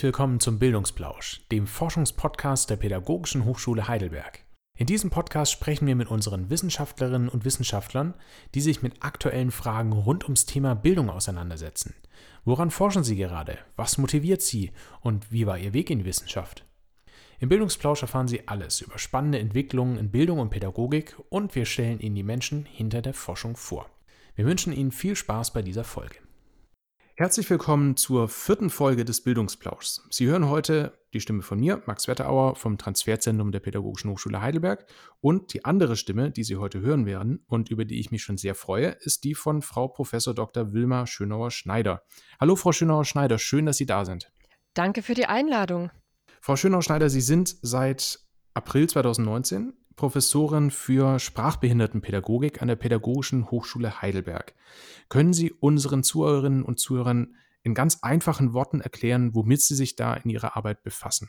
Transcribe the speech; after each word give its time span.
Herzlich 0.00 0.14
willkommen 0.14 0.40
zum 0.40 0.58
Bildungsplausch, 0.58 1.42
dem 1.52 1.66
Forschungspodcast 1.66 2.70
der 2.70 2.76
Pädagogischen 2.76 3.44
Hochschule 3.44 3.86
Heidelberg. 3.86 4.46
In 4.78 4.86
diesem 4.86 5.10
Podcast 5.10 5.52
sprechen 5.52 5.86
wir 5.86 5.94
mit 5.94 6.08
unseren 6.08 6.48
Wissenschaftlerinnen 6.48 7.28
und 7.28 7.44
Wissenschaftlern, 7.44 8.14
die 8.54 8.62
sich 8.62 8.80
mit 8.80 9.04
aktuellen 9.04 9.50
Fragen 9.50 9.92
rund 9.92 10.24
ums 10.24 10.46
Thema 10.46 10.74
Bildung 10.74 11.10
auseinandersetzen. 11.10 11.92
Woran 12.46 12.70
forschen 12.70 13.04
sie 13.04 13.16
gerade? 13.16 13.58
Was 13.76 13.98
motiviert 13.98 14.40
sie? 14.40 14.72
Und 15.02 15.30
wie 15.32 15.46
war 15.46 15.58
ihr 15.58 15.74
Weg 15.74 15.90
in 15.90 15.98
die 15.98 16.06
Wissenschaft? 16.06 16.64
Im 17.38 17.50
Bildungsplausch 17.50 18.00
erfahren 18.00 18.26
Sie 18.26 18.48
alles 18.48 18.80
über 18.80 18.98
spannende 18.98 19.38
Entwicklungen 19.38 19.98
in 19.98 20.10
Bildung 20.10 20.38
und 20.38 20.48
Pädagogik 20.48 21.14
und 21.28 21.54
wir 21.54 21.66
stellen 21.66 22.00
Ihnen 22.00 22.14
die 22.14 22.22
Menschen 22.22 22.64
hinter 22.64 23.02
der 23.02 23.12
Forschung 23.12 23.54
vor. 23.54 23.84
Wir 24.34 24.46
wünschen 24.46 24.72
Ihnen 24.72 24.92
viel 24.92 25.14
Spaß 25.14 25.52
bei 25.52 25.60
dieser 25.60 25.84
Folge. 25.84 26.16
Herzlich 27.20 27.50
willkommen 27.50 27.98
zur 27.98 28.30
vierten 28.30 28.70
Folge 28.70 29.04
des 29.04 29.22
Bildungsplauschs. 29.22 30.06
Sie 30.08 30.26
hören 30.26 30.48
heute 30.48 30.98
die 31.12 31.20
Stimme 31.20 31.42
von 31.42 31.60
mir, 31.60 31.82
Max 31.84 32.08
Wetterauer 32.08 32.56
vom 32.56 32.78
Transferzentrum 32.78 33.52
der 33.52 33.60
Pädagogischen 33.60 34.10
Hochschule 34.10 34.40
Heidelberg. 34.40 34.86
Und 35.20 35.52
die 35.52 35.66
andere 35.66 35.96
Stimme, 35.96 36.30
die 36.30 36.44
Sie 36.44 36.56
heute 36.56 36.80
hören 36.80 37.04
werden 37.04 37.44
und 37.46 37.68
über 37.68 37.84
die 37.84 38.00
ich 38.00 38.10
mich 38.10 38.22
schon 38.22 38.38
sehr 38.38 38.54
freue, 38.54 38.96
ist 39.02 39.24
die 39.24 39.34
von 39.34 39.60
Frau 39.60 39.88
Prof. 39.88 40.12
Dr. 40.34 40.72
Wilma 40.72 41.06
Schönauer-Schneider. 41.06 42.04
Hallo, 42.40 42.56
Frau 42.56 42.72
Schönauer-Schneider, 42.72 43.36
schön, 43.36 43.66
dass 43.66 43.76
Sie 43.76 43.84
da 43.84 44.06
sind. 44.06 44.32
Danke 44.72 45.02
für 45.02 45.12
die 45.12 45.26
Einladung. 45.26 45.90
Frau 46.40 46.56
Schönauer-Schneider, 46.56 47.10
Sie 47.10 47.20
sind 47.20 47.54
seit 47.60 48.20
April 48.54 48.88
2019 48.88 49.74
Professorin 50.00 50.70
für 50.70 51.18
Sprachbehindertenpädagogik 51.18 52.62
an 52.62 52.68
der 52.68 52.76
Pädagogischen 52.76 53.50
Hochschule 53.50 54.00
Heidelberg. 54.00 54.54
Können 55.10 55.34
Sie 55.34 55.52
unseren 55.52 56.02
Zuhörerinnen 56.02 56.62
und 56.62 56.80
Zuhörern 56.80 57.36
in 57.62 57.74
ganz 57.74 57.98
einfachen 58.00 58.54
Worten 58.54 58.80
erklären, 58.80 59.34
womit 59.34 59.60
Sie 59.60 59.74
sich 59.74 59.96
da 59.96 60.14
in 60.14 60.30
Ihrer 60.30 60.56
Arbeit 60.56 60.82
befassen? 60.82 61.28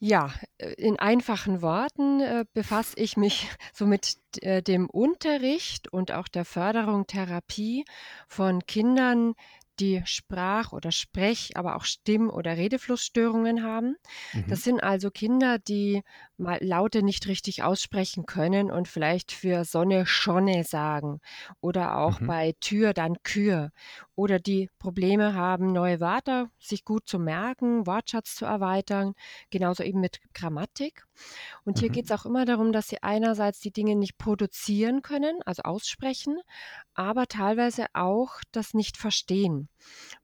Ja, 0.00 0.32
äh, 0.58 0.72
in 0.72 0.98
einfachen 0.98 1.62
Worten 1.62 2.18
äh, 2.18 2.44
befasse 2.52 2.96
ich 2.96 3.16
mich 3.16 3.48
so 3.72 3.86
mit 3.86 4.16
äh, 4.40 4.64
dem 4.64 4.90
Unterricht 4.90 5.92
und 5.92 6.10
auch 6.10 6.26
der 6.26 6.44
Förderung 6.44 7.06
Therapie 7.06 7.84
von 8.26 8.66
Kindern, 8.66 9.34
die 9.80 10.02
Sprach- 10.04 10.72
oder 10.72 10.92
Sprech-, 10.92 11.56
aber 11.56 11.76
auch 11.76 11.84
Stimm- 11.84 12.30
oder 12.30 12.56
Redeflussstörungen 12.56 13.62
haben. 13.62 13.96
Mhm. 14.32 14.46
Das 14.48 14.62
sind 14.62 14.82
also 14.82 15.10
Kinder, 15.10 15.58
die 15.58 16.02
mal 16.42 16.58
Laute 16.60 17.02
nicht 17.02 17.26
richtig 17.26 17.62
aussprechen 17.62 18.26
können 18.26 18.70
und 18.70 18.88
vielleicht 18.88 19.32
für 19.32 19.64
Sonne 19.64 20.06
Schonne 20.06 20.64
sagen 20.64 21.20
oder 21.60 21.98
auch 21.98 22.20
mhm. 22.20 22.26
bei 22.26 22.54
Tür 22.60 22.92
dann 22.92 23.22
Kür 23.22 23.70
oder 24.14 24.38
die 24.38 24.68
Probleme 24.78 25.34
haben, 25.34 25.72
neue 25.72 26.00
Wörter 26.00 26.50
sich 26.58 26.84
gut 26.84 27.08
zu 27.08 27.18
merken, 27.18 27.86
Wortschatz 27.86 28.34
zu 28.34 28.44
erweitern, 28.44 29.14
genauso 29.50 29.82
eben 29.82 30.00
mit 30.00 30.20
Grammatik. 30.34 31.06
Und 31.64 31.78
hier 31.78 31.88
mhm. 31.88 31.92
geht 31.94 32.04
es 32.06 32.12
auch 32.12 32.26
immer 32.26 32.44
darum, 32.44 32.72
dass 32.72 32.88
sie 32.88 33.02
einerseits 33.02 33.60
die 33.60 33.72
Dinge 33.72 33.96
nicht 33.96 34.18
produzieren 34.18 35.02
können, 35.02 35.40
also 35.46 35.62
aussprechen, 35.62 36.38
aber 36.94 37.26
teilweise 37.26 37.86
auch 37.94 38.40
das 38.52 38.74
nicht 38.74 38.96
verstehen. 38.96 39.68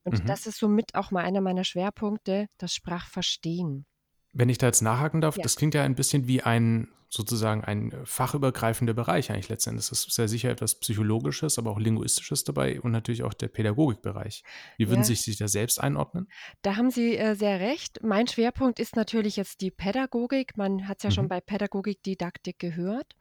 Und 0.05 0.23
mhm. 0.23 0.27
das 0.27 0.47
ist 0.47 0.59
somit 0.59 0.95
auch 0.95 1.11
mal 1.11 1.25
einer 1.25 1.41
meiner 1.41 1.65
Schwerpunkte, 1.65 2.49
das 2.59 2.75
Sprachverstehen. 2.75 3.87
Wenn 4.33 4.49
ich 4.49 4.59
da 4.59 4.67
jetzt 4.67 4.83
nachhaken 4.83 5.21
darf, 5.21 5.37
ja. 5.37 5.43
das 5.43 5.57
klingt 5.57 5.75
ja 5.75 5.83
ein 5.83 5.95
bisschen 5.95 6.27
wie 6.27 6.43
ein 6.43 6.89
sozusagen 7.11 7.65
ein 7.65 7.93
fachübergreifender 8.05 8.93
Bereich 8.93 9.31
eigentlich 9.31 9.49
letztendlich. 9.49 9.91
Es 9.91 10.07
ist 10.07 10.13
sehr 10.13 10.29
sicher 10.29 10.51
etwas 10.51 10.75
Psychologisches, 10.79 11.59
aber 11.59 11.71
auch 11.71 11.79
Linguistisches 11.79 12.45
dabei 12.45 12.81
und 12.81 12.93
natürlich 12.93 13.23
auch 13.23 13.33
der 13.33 13.49
Pädagogikbereich. 13.49 14.43
Wie 14.77 14.89
würden 14.89 15.01
ja. 15.01 15.05
Sie 15.05 15.15
sich 15.15 15.39
da 15.39 15.49
selbst 15.49 15.81
einordnen? 15.81 16.29
Da 16.61 16.77
haben 16.77 16.91
Sie 16.91 17.17
äh, 17.17 17.35
sehr 17.35 17.61
recht. 17.61 18.01
Mein 18.03 18.27
Schwerpunkt 18.27 18.79
ist 18.79 18.95
natürlich 18.95 19.37
jetzt 19.37 19.63
die 19.63 19.71
Pädagogik. 19.71 20.57
Man 20.57 20.87
hat 20.87 20.99
es 20.99 21.05
ja 21.05 21.11
mhm. 21.11 21.15
schon 21.15 21.29
bei 21.29 21.41
Pädagogik-Didaktik 21.41 22.59
gehört. 22.59 23.17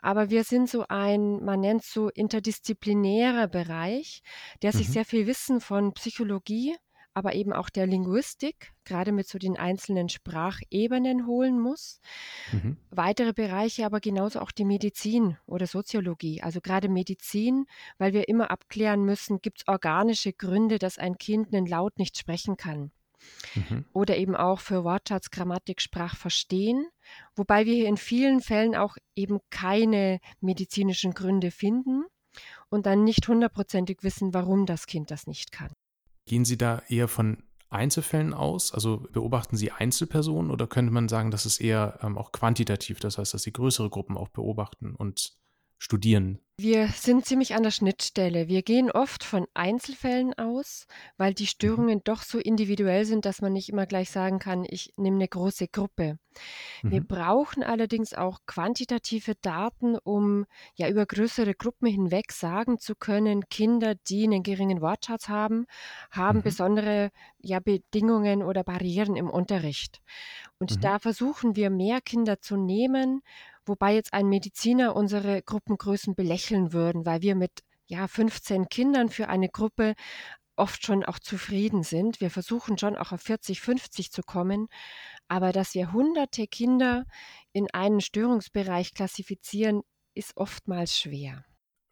Aber 0.00 0.30
wir 0.30 0.44
sind 0.44 0.70
so 0.70 0.84
ein, 0.88 1.44
man 1.44 1.60
nennt 1.60 1.82
es 1.82 1.92
so 1.92 2.08
interdisziplinärer 2.10 3.48
Bereich, 3.48 4.22
der 4.62 4.72
sich 4.72 4.88
mhm. 4.88 4.92
sehr 4.92 5.04
viel 5.04 5.26
Wissen 5.26 5.60
von 5.60 5.92
Psychologie, 5.94 6.76
aber 7.16 7.34
eben 7.34 7.54
auch 7.54 7.70
der 7.70 7.86
Linguistik, 7.86 8.74
gerade 8.84 9.10
mit 9.10 9.26
so 9.26 9.38
den 9.38 9.56
einzelnen 9.56 10.10
Sprachebenen 10.10 11.26
holen 11.26 11.58
muss. 11.58 12.02
Mhm. 12.52 12.76
Weitere 12.90 13.32
Bereiche 13.32 13.86
aber 13.86 14.00
genauso 14.00 14.38
auch 14.38 14.50
die 14.50 14.66
Medizin 14.66 15.38
oder 15.46 15.66
Soziologie. 15.66 16.42
Also 16.42 16.60
gerade 16.60 16.90
Medizin, 16.90 17.64
weil 17.96 18.12
wir 18.12 18.28
immer 18.28 18.50
abklären 18.50 19.02
müssen, 19.02 19.40
gibt 19.40 19.60
es 19.60 19.66
organische 19.68 20.34
Gründe, 20.34 20.78
dass 20.78 20.98
ein 20.98 21.16
Kind 21.16 21.54
einen 21.54 21.64
Laut 21.64 21.98
nicht 21.98 22.18
sprechen 22.18 22.58
kann. 22.58 22.90
Mhm. 23.54 23.86
Oder 23.94 24.18
eben 24.18 24.36
auch 24.36 24.60
für 24.60 24.84
Wortschatz, 24.84 25.30
Grammatik, 25.30 25.80
Sprachverstehen, 25.80 26.86
wobei 27.34 27.64
wir 27.64 27.72
hier 27.72 27.88
in 27.88 27.96
vielen 27.96 28.42
Fällen 28.42 28.76
auch 28.76 28.98
eben 29.14 29.38
keine 29.48 30.20
medizinischen 30.42 31.14
Gründe 31.14 31.50
finden 31.50 32.04
und 32.68 32.84
dann 32.84 33.04
nicht 33.04 33.26
hundertprozentig 33.26 34.02
wissen, 34.02 34.34
warum 34.34 34.66
das 34.66 34.86
Kind 34.86 35.10
das 35.10 35.26
nicht 35.26 35.50
kann. 35.50 35.72
Gehen 36.26 36.44
Sie 36.44 36.58
da 36.58 36.82
eher 36.88 37.08
von 37.08 37.42
Einzelfällen 37.68 38.34
aus? 38.34 38.72
Also 38.72 39.06
beobachten 39.12 39.56
Sie 39.56 39.70
Einzelpersonen 39.70 40.50
oder 40.50 40.66
könnte 40.66 40.92
man 40.92 41.08
sagen, 41.08 41.30
das 41.30 41.46
ist 41.46 41.60
eher 41.60 41.98
ähm, 42.02 42.18
auch 42.18 42.32
quantitativ, 42.32 43.00
das 43.00 43.18
heißt, 43.18 43.34
dass 43.34 43.42
Sie 43.42 43.52
größere 43.52 43.90
Gruppen 43.90 44.16
auch 44.16 44.28
beobachten 44.28 44.94
und 44.94 45.36
studieren? 45.78 46.38
Wir 46.58 46.88
sind 46.88 47.26
ziemlich 47.26 47.54
an 47.54 47.64
der 47.64 47.70
Schnittstelle. 47.70 48.48
Wir 48.48 48.62
gehen 48.62 48.90
oft 48.90 49.24
von 49.24 49.46
Einzelfällen 49.52 50.32
aus, 50.38 50.86
weil 51.18 51.34
die 51.34 51.42
mhm. 51.42 51.48
Störungen 51.48 51.98
mhm. 51.98 52.04
doch 52.04 52.22
so 52.22 52.38
individuell 52.38 53.04
sind, 53.04 53.26
dass 53.26 53.42
man 53.42 53.52
nicht 53.52 53.68
immer 53.68 53.84
gleich 53.84 54.08
sagen 54.08 54.38
kann, 54.38 54.64
ich 54.66 54.94
nehme 54.96 55.16
eine 55.16 55.28
große 55.28 55.68
Gruppe. 55.68 56.18
Mhm. 56.82 56.90
Wir 56.90 57.00
brauchen 57.02 57.62
allerdings 57.62 58.14
auch 58.14 58.38
quantitative 58.46 59.34
Daten, 59.34 59.98
um 59.98 60.46
ja 60.76 60.88
über 60.88 61.04
größere 61.04 61.52
Gruppen 61.52 61.88
hinweg 61.88 62.32
sagen 62.32 62.78
zu 62.78 62.94
können, 62.94 63.50
Kinder, 63.50 63.94
die 63.94 64.24
einen 64.24 64.42
geringen 64.42 64.80
Wortschatz 64.80 65.28
haben, 65.28 65.66
haben 66.10 66.38
mhm. 66.38 66.42
besondere 66.42 67.10
ja, 67.36 67.60
Bedingungen 67.60 68.42
oder 68.42 68.64
Barrieren 68.64 69.14
im 69.14 69.28
Unterricht. 69.28 70.00
Und 70.58 70.76
mhm. 70.76 70.80
da 70.80 70.98
versuchen 71.00 71.54
wir 71.54 71.68
mehr 71.68 72.00
Kinder 72.00 72.40
zu 72.40 72.56
nehmen 72.56 73.20
wobei 73.66 73.94
jetzt 73.94 74.12
ein 74.12 74.28
Mediziner 74.28 74.96
unsere 74.96 75.42
Gruppengrößen 75.42 76.14
belächeln 76.14 76.72
würden, 76.72 77.06
weil 77.06 77.22
wir 77.22 77.34
mit 77.34 77.62
ja 77.86 78.08
15 78.08 78.68
Kindern 78.68 79.08
für 79.08 79.28
eine 79.28 79.48
Gruppe 79.48 79.94
oft 80.56 80.84
schon 80.84 81.04
auch 81.04 81.18
zufrieden 81.18 81.82
sind. 81.82 82.20
Wir 82.20 82.30
versuchen 82.30 82.78
schon 82.78 82.96
auch 82.96 83.12
auf 83.12 83.20
40, 83.20 83.60
50 83.60 84.10
zu 84.10 84.22
kommen, 84.22 84.68
aber 85.28 85.52
dass 85.52 85.74
wir 85.74 85.92
hunderte 85.92 86.46
Kinder 86.46 87.04
in 87.52 87.68
einen 87.72 88.00
Störungsbereich 88.00 88.94
klassifizieren, 88.94 89.82
ist 90.14 90.36
oftmals 90.36 90.98
schwer. 90.98 91.44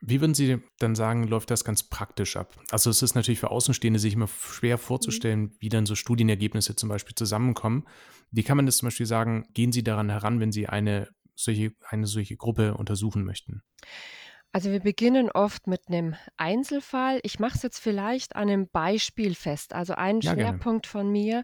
Wie 0.07 0.21
würden 0.21 0.35
Sie 0.35 0.59
dann 0.79 0.95
sagen, 0.95 1.25
läuft 1.25 1.51
das 1.51 1.65
ganz 1.65 1.83
praktisch 1.83 2.37
ab? 2.37 2.59
Also 2.71 2.91
es 2.91 3.03
ist 3.03 3.15
natürlich 3.15 3.41
für 3.41 3.51
Außenstehende 3.51 3.99
sich 3.99 4.15
immer 4.15 4.29
schwer 4.29 4.77
vorzustellen, 4.77 5.41
mhm. 5.41 5.57
wie 5.61 5.69
dann 5.71 5.87
so 5.87 5.95
Studienergebnisse 5.95 6.77
zum 6.77 6.91
Beispiel 6.91 7.15
zusammenkommen. 7.15 7.87
Wie 8.31 8.43
kann 8.43 8.57
man 8.57 8.67
das 8.67 8.79
zum 8.79 8.89
Beispiel 8.89 9.07
sagen, 9.07 9.47
gehen 9.55 9.73
Sie 9.73 9.83
daran 9.83 10.11
heran, 10.11 10.41
wenn 10.41 10.53
Sie 10.53 10.67
eine 10.67 11.09
solche, 11.35 11.73
eine 11.89 12.07
solche 12.07 12.37
Gruppe 12.37 12.75
untersuchen 12.75 13.25
möchten? 13.25 13.63
Also 14.55 14.71
wir 14.71 14.79
beginnen 14.79 15.33
oft 15.33 15.67
mit 15.67 15.89
einem 15.89 16.15
Einzelfall. 16.37 17.19
Ich 17.25 17.41
mache 17.41 17.57
es 17.57 17.65
jetzt 17.65 17.81
vielleicht 17.81 18.37
an 18.37 18.43
einem 18.43 18.69
Beispiel 18.69 19.35
fest. 19.35 19.73
Also 19.73 19.95
ein 19.95 20.21
ja, 20.21 20.33
Schwerpunkt 20.33 20.87
gerne. 20.87 20.93
von 20.93 21.11
mir 21.11 21.43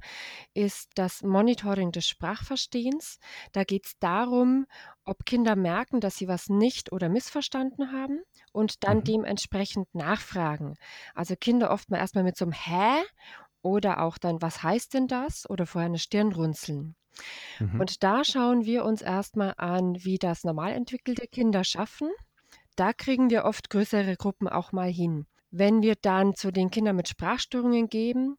ist 0.55 0.93
das 0.95 1.25
Monitoring 1.25 1.91
des 1.91 2.07
Sprachverstehens. 2.07 3.19
Da 3.51 3.65
geht 3.65 3.87
es 3.87 3.99
darum, 3.99 4.65
ob 5.05 5.27
Kinder 5.27 5.57
merken, 5.57 5.99
dass 5.99 6.19
sie 6.19 6.29
was 6.29 6.49
nicht 6.49 6.93
oder 6.93 7.09
missverstanden 7.09 7.91
haben 7.91 8.21
und 8.53 8.85
dann 8.85 8.99
mhm. 8.99 9.05
dementsprechend 9.05 9.93
nachfragen. 9.93 10.77
Also 11.13 11.35
Kinder 11.35 11.73
oft 11.73 11.91
mal 11.91 11.99
erstmal 11.99 12.23
mit 12.23 12.37
so 12.37 12.45
einem 12.45 12.53
Hä 12.53 13.03
oder 13.61 14.03
auch 14.03 14.19
dann, 14.19 14.41
was 14.41 14.63
heißt 14.63 14.95
denn 14.95 15.09
das? 15.09 15.51
Oder 15.51 15.67
vorher 15.67 15.89
eine 15.89 15.99
Stirn 15.99 16.31
runzeln. 16.31 16.95
Mhm. 17.59 17.81
Und 17.81 18.03
da 18.03 18.25
schauen 18.25 18.65
wir 18.65 18.85
uns 18.85 19.03
erstmal 19.03 19.55
an, 19.57 20.05
wie 20.05 20.19
das 20.19 20.45
normal 20.45 20.73
entwickelte 20.73 21.27
Kinder 21.27 21.65
schaffen. 21.65 22.11
Da 22.77 22.93
kriegen 22.93 23.31
wir 23.31 23.45
oft 23.45 23.71
größere 23.71 24.17
Gruppen 24.17 24.49
auch 24.49 24.73
mal 24.73 24.91
hin. 24.91 25.27
Wenn 25.51 25.83
wir 25.83 25.97
dann 25.97 26.35
zu 26.35 26.51
den 26.51 26.71
Kindern 26.71 26.97
mit 26.97 27.09
Sprachstörungen 27.09 27.89
gehen, 27.89 28.37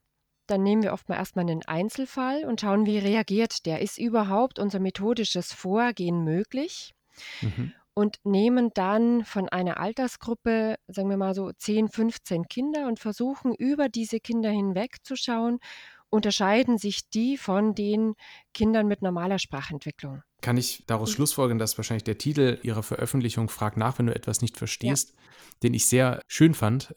dann 0.47 0.63
nehmen 0.63 0.83
wir 0.83 0.93
oft 0.93 1.07
mal 1.09 1.15
erstmal 1.15 1.43
einen 1.43 1.63
Einzelfall 1.65 2.45
und 2.45 2.61
schauen, 2.61 2.85
wie 2.85 2.97
reagiert 2.97 3.65
der. 3.65 3.81
Ist 3.81 3.97
überhaupt 3.97 4.59
unser 4.59 4.79
methodisches 4.79 5.53
Vorgehen 5.53 6.23
möglich? 6.23 6.93
Mhm. 7.41 7.73
Und 7.93 8.19
nehmen 8.23 8.71
dann 8.73 9.25
von 9.25 9.49
einer 9.49 9.77
Altersgruppe, 9.77 10.77
sagen 10.87 11.09
wir 11.09 11.17
mal 11.17 11.35
so 11.35 11.51
10, 11.51 11.89
15 11.89 12.47
Kinder 12.47 12.87
und 12.87 12.99
versuchen 12.99 13.53
über 13.53 13.89
diese 13.89 14.19
Kinder 14.19 14.49
hinweg 14.49 14.97
zu 15.03 15.15
schauen 15.15 15.59
unterscheiden 16.11 16.77
sich 16.77 17.09
die 17.09 17.37
von 17.37 17.73
den 17.73 18.15
Kindern 18.53 18.87
mit 18.87 19.01
normaler 19.01 19.39
Sprachentwicklung. 19.39 20.23
Kann 20.41 20.57
ich 20.57 20.83
daraus 20.87 21.11
mhm. 21.11 21.15
schlussfolgern, 21.15 21.59
dass 21.59 21.77
wahrscheinlich 21.77 22.03
der 22.03 22.17
Titel 22.17 22.59
Ihrer 22.63 22.83
Veröffentlichung 22.83 23.47
Frag 23.47 23.77
nach, 23.77 23.99
wenn 23.99 24.07
du 24.07 24.15
etwas 24.15 24.41
nicht 24.41 24.57
verstehst, 24.57 25.13
ja. 25.15 25.21
den 25.63 25.73
ich 25.75 25.85
sehr 25.85 26.21
schön 26.27 26.55
fand, 26.55 26.93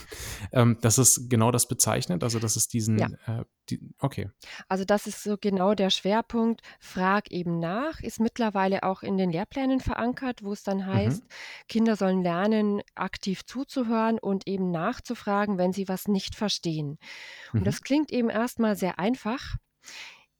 ähm, 0.52 0.78
dass 0.80 0.98
es 0.98 1.28
genau 1.28 1.52
das 1.52 1.68
bezeichnet, 1.68 2.24
also 2.24 2.40
dass 2.40 2.56
es 2.56 2.66
diesen, 2.66 2.98
ja. 2.98 3.08
äh, 3.26 3.44
die, 3.70 3.80
okay. 4.00 4.30
Also 4.68 4.84
das 4.84 5.06
ist 5.06 5.22
so 5.22 5.36
genau 5.40 5.74
der 5.74 5.90
Schwerpunkt. 5.90 6.62
Frag 6.80 7.30
eben 7.30 7.60
nach, 7.60 8.00
ist 8.00 8.18
mittlerweile 8.18 8.82
auch 8.82 9.02
in 9.02 9.16
den 9.16 9.30
Lehrplänen 9.30 9.78
verankert, 9.78 10.42
wo 10.42 10.52
es 10.52 10.64
dann 10.64 10.84
heißt, 10.84 11.22
mhm. 11.22 11.28
Kinder 11.68 11.94
sollen 11.94 12.22
lernen, 12.22 12.82
aktiv 12.96 13.46
zuzuhören 13.46 14.18
und 14.18 14.48
eben 14.48 14.72
nachzufragen, 14.72 15.56
wenn 15.56 15.72
sie 15.72 15.86
was 15.86 16.08
nicht 16.08 16.34
verstehen. 16.34 16.98
Und 17.52 17.60
mhm. 17.60 17.64
das 17.64 17.82
klingt 17.82 18.10
eben 18.10 18.28
erstmal 18.28 18.74
sehr 18.74 18.98
einfach 18.98 19.56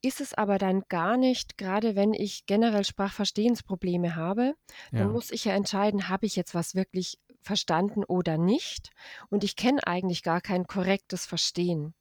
ist 0.02 0.20
es 0.20 0.34
aber 0.34 0.58
dann 0.58 0.82
gar 0.88 1.16
nicht, 1.16 1.58
gerade 1.58 1.96
wenn 1.96 2.14
ich 2.14 2.46
generell 2.46 2.84
Sprachverstehensprobleme 2.84 4.16
habe, 4.16 4.54
dann 4.94 5.08
Ja. 5.08 5.12
muss 5.12 5.30
ich 5.30 5.44
ja 5.44 5.54
entscheiden, 5.54 6.08
habe 6.08 6.26
ich 6.26 6.36
jetzt 6.36 6.54
was 6.54 6.74
wirklich 6.74 7.18
verstanden 7.40 8.04
oder 8.04 8.36
nicht? 8.38 8.90
Und 9.30 9.44
ich 9.44 9.56
kenne 9.56 9.86
eigentlich 9.86 10.22
gar 10.22 10.40
kein 10.40 10.66
korrektes 10.66 11.24
Verstehen. 11.26 11.94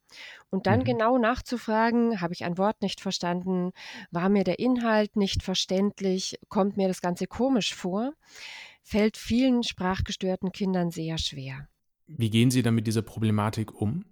Und 0.50 0.66
dann 0.66 0.80
Mhm. 0.80 0.84
genau 0.84 1.18
nachzufragen, 1.18 2.20
habe 2.20 2.34
ich 2.34 2.44
ein 2.44 2.58
Wort 2.58 2.82
nicht 2.82 3.00
verstanden? 3.00 3.72
War 4.10 4.28
mir 4.28 4.44
der 4.44 4.58
Inhalt 4.58 5.16
nicht 5.16 5.42
verständlich? 5.42 6.38
Kommt 6.48 6.76
mir 6.76 6.88
das 6.88 7.00
Ganze 7.00 7.26
komisch 7.26 7.74
vor? 7.74 8.12
Fällt 8.82 9.16
vielen 9.16 9.62
sprachgestörten 9.62 10.52
Kindern 10.52 10.90
sehr 10.90 11.18
schwer. 11.18 11.68
Wie 12.06 12.30
gehen 12.30 12.50
Sie 12.50 12.62
dann 12.62 12.74
mit 12.74 12.86
dieser 12.86 13.02
Problematik 13.02 13.72
um? 13.74 14.04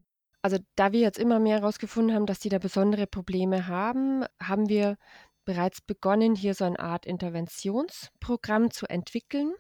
Also 0.46 0.58
da 0.76 0.92
wir 0.92 1.00
jetzt 1.00 1.18
immer 1.18 1.40
mehr 1.40 1.58
herausgefunden 1.58 2.14
haben, 2.14 2.24
dass 2.24 2.38
die 2.38 2.50
da 2.50 2.60
besondere 2.60 3.08
Probleme 3.08 3.66
haben, 3.66 4.24
haben 4.40 4.68
wir 4.68 4.96
bereits 5.44 5.80
begonnen, 5.80 6.36
hier 6.36 6.54
so 6.54 6.64
eine 6.64 6.78
Art 6.78 7.04
Interventionsprogramm 7.04 8.70
zu 8.70 8.86
entwickeln. 8.86 9.54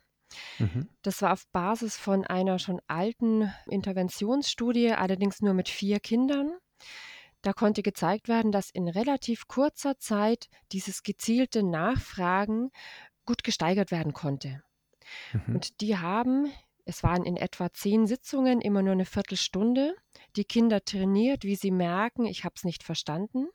Mhm. 0.60 0.88
Das 1.02 1.22
war 1.22 1.32
auf 1.32 1.48
Basis 1.48 1.96
von 1.96 2.24
einer 2.24 2.60
schon 2.60 2.80
alten 2.86 3.52
Interventionsstudie, 3.68 4.92
allerdings 4.92 5.40
nur 5.40 5.54
mit 5.54 5.68
vier 5.68 5.98
Kindern. 5.98 6.56
Da 7.42 7.52
konnte 7.52 7.82
gezeigt 7.82 8.28
werden, 8.28 8.52
dass 8.52 8.70
in 8.70 8.86
relativ 8.86 9.48
kurzer 9.48 9.98
Zeit 9.98 10.48
dieses 10.70 11.02
gezielte 11.02 11.64
Nachfragen 11.64 12.70
gut 13.24 13.42
gesteigert 13.42 13.90
werden 13.90 14.12
konnte. 14.12 14.62
Mhm. 15.32 15.56
Und 15.56 15.80
die 15.80 15.98
haben 15.98 16.52
es 16.86 17.02
waren 17.02 17.24
in 17.24 17.36
etwa 17.36 17.72
zehn 17.72 18.06
Sitzungen, 18.06 18.60
immer 18.60 18.80
nur 18.80 18.92
eine 18.92 19.06
Viertelstunde. 19.06 19.96
Die 20.36 20.44
Kinder 20.44 20.84
trainiert, 20.84 21.42
wie 21.42 21.56
sie 21.56 21.72
merken, 21.72 22.26
ich 22.26 22.44
habe 22.44 22.54
es 22.56 22.64
nicht 22.64 22.84
verstanden. 22.84 23.48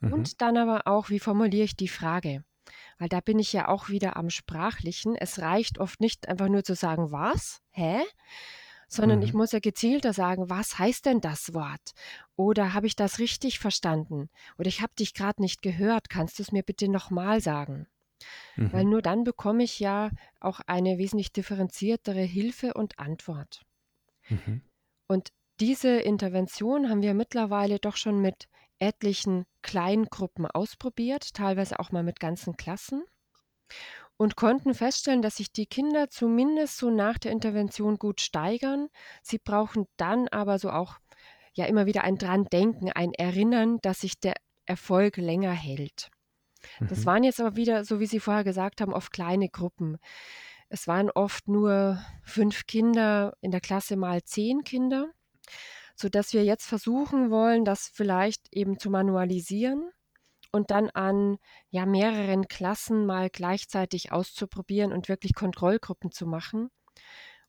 Mhm. 0.00 0.12
Und 0.12 0.40
dann 0.40 0.56
aber 0.56 0.86
auch, 0.86 1.10
wie 1.10 1.18
formuliere 1.18 1.64
ich 1.64 1.76
die 1.76 1.88
Frage? 1.88 2.44
Weil 2.98 3.08
da 3.08 3.20
bin 3.20 3.40
ich 3.40 3.52
ja 3.52 3.66
auch 3.66 3.88
wieder 3.88 4.16
am 4.16 4.30
Sprachlichen. 4.30 5.16
Es 5.16 5.40
reicht 5.40 5.78
oft 5.80 6.00
nicht 6.00 6.28
einfach 6.28 6.48
nur 6.48 6.62
zu 6.62 6.76
sagen, 6.76 7.10
was? 7.10 7.60
Hä? 7.72 8.00
Sondern 8.86 9.18
mhm. 9.18 9.24
ich 9.24 9.34
muss 9.34 9.50
ja 9.50 9.58
gezielter 9.58 10.12
sagen, 10.12 10.48
was 10.48 10.78
heißt 10.78 11.06
denn 11.06 11.20
das 11.20 11.54
Wort? 11.54 11.92
Oder 12.36 12.74
habe 12.74 12.86
ich 12.86 12.94
das 12.94 13.18
richtig 13.18 13.58
verstanden? 13.58 14.30
Oder 14.56 14.68
ich 14.68 14.82
habe 14.82 14.94
dich 14.96 15.14
gerade 15.14 15.42
nicht 15.42 15.62
gehört. 15.62 16.10
Kannst 16.10 16.38
du 16.38 16.44
es 16.44 16.52
mir 16.52 16.62
bitte 16.62 16.88
nochmal 16.88 17.40
sagen? 17.40 17.88
Mhm. 18.56 18.72
Weil 18.72 18.84
nur 18.84 19.02
dann 19.02 19.24
bekomme 19.24 19.62
ich 19.62 19.78
ja 19.80 20.10
auch 20.40 20.60
eine 20.66 20.98
wesentlich 20.98 21.32
differenziertere 21.32 22.22
Hilfe 22.22 22.74
und 22.74 22.98
Antwort. 22.98 23.62
Mhm. 24.28 24.62
Und 25.08 25.32
diese 25.60 26.00
Intervention 26.00 26.88
haben 26.88 27.02
wir 27.02 27.14
mittlerweile 27.14 27.78
doch 27.78 27.96
schon 27.96 28.20
mit 28.20 28.48
etlichen 28.78 29.44
Kleingruppen 29.62 30.46
ausprobiert, 30.46 31.34
teilweise 31.34 31.78
auch 31.78 31.92
mal 31.92 32.02
mit 32.02 32.18
ganzen 32.18 32.56
Klassen 32.56 33.04
und 34.22 34.36
konnten 34.36 34.72
feststellen, 34.72 35.20
dass 35.20 35.36
sich 35.36 35.50
die 35.50 35.66
Kinder 35.66 36.08
zumindest 36.08 36.76
so 36.76 36.90
nach 36.90 37.18
der 37.18 37.32
Intervention 37.32 37.96
gut 37.96 38.20
steigern. 38.20 38.88
Sie 39.20 39.38
brauchen 39.38 39.86
dann 39.96 40.28
aber 40.28 40.60
so 40.60 40.70
auch 40.70 40.98
ja 41.54 41.66
immer 41.66 41.86
wieder 41.86 42.04
ein 42.04 42.18
dran 42.18 42.44
denken, 42.44 42.92
ein 42.92 43.12
Erinnern, 43.14 43.78
dass 43.82 44.00
sich 44.00 44.20
der 44.20 44.34
Erfolg 44.64 45.16
länger 45.16 45.50
hält. 45.50 46.11
Das 46.80 47.00
mhm. 47.00 47.06
waren 47.06 47.24
jetzt 47.24 47.40
aber 47.40 47.56
wieder, 47.56 47.84
so 47.84 48.00
wie 48.00 48.06
Sie 48.06 48.20
vorher 48.20 48.44
gesagt 48.44 48.80
haben, 48.80 48.92
oft 48.92 49.12
kleine 49.12 49.48
Gruppen. 49.48 49.98
Es 50.68 50.86
waren 50.86 51.10
oft 51.10 51.48
nur 51.48 52.02
fünf 52.22 52.66
Kinder, 52.66 53.36
in 53.40 53.50
der 53.50 53.60
Klasse 53.60 53.96
mal 53.96 54.22
zehn 54.24 54.64
Kinder, 54.64 55.10
sodass 55.94 56.32
wir 56.32 56.44
jetzt 56.44 56.66
versuchen 56.66 57.30
wollen, 57.30 57.64
das 57.64 57.90
vielleicht 57.92 58.48
eben 58.52 58.78
zu 58.78 58.88
manualisieren 58.88 59.90
und 60.50 60.70
dann 60.70 60.90
an 60.90 61.38
ja, 61.70 61.86
mehreren 61.86 62.48
Klassen 62.48 63.06
mal 63.06 63.28
gleichzeitig 63.30 64.12
auszuprobieren 64.12 64.92
und 64.92 65.08
wirklich 65.08 65.34
Kontrollgruppen 65.34 66.10
zu 66.10 66.26
machen, 66.26 66.70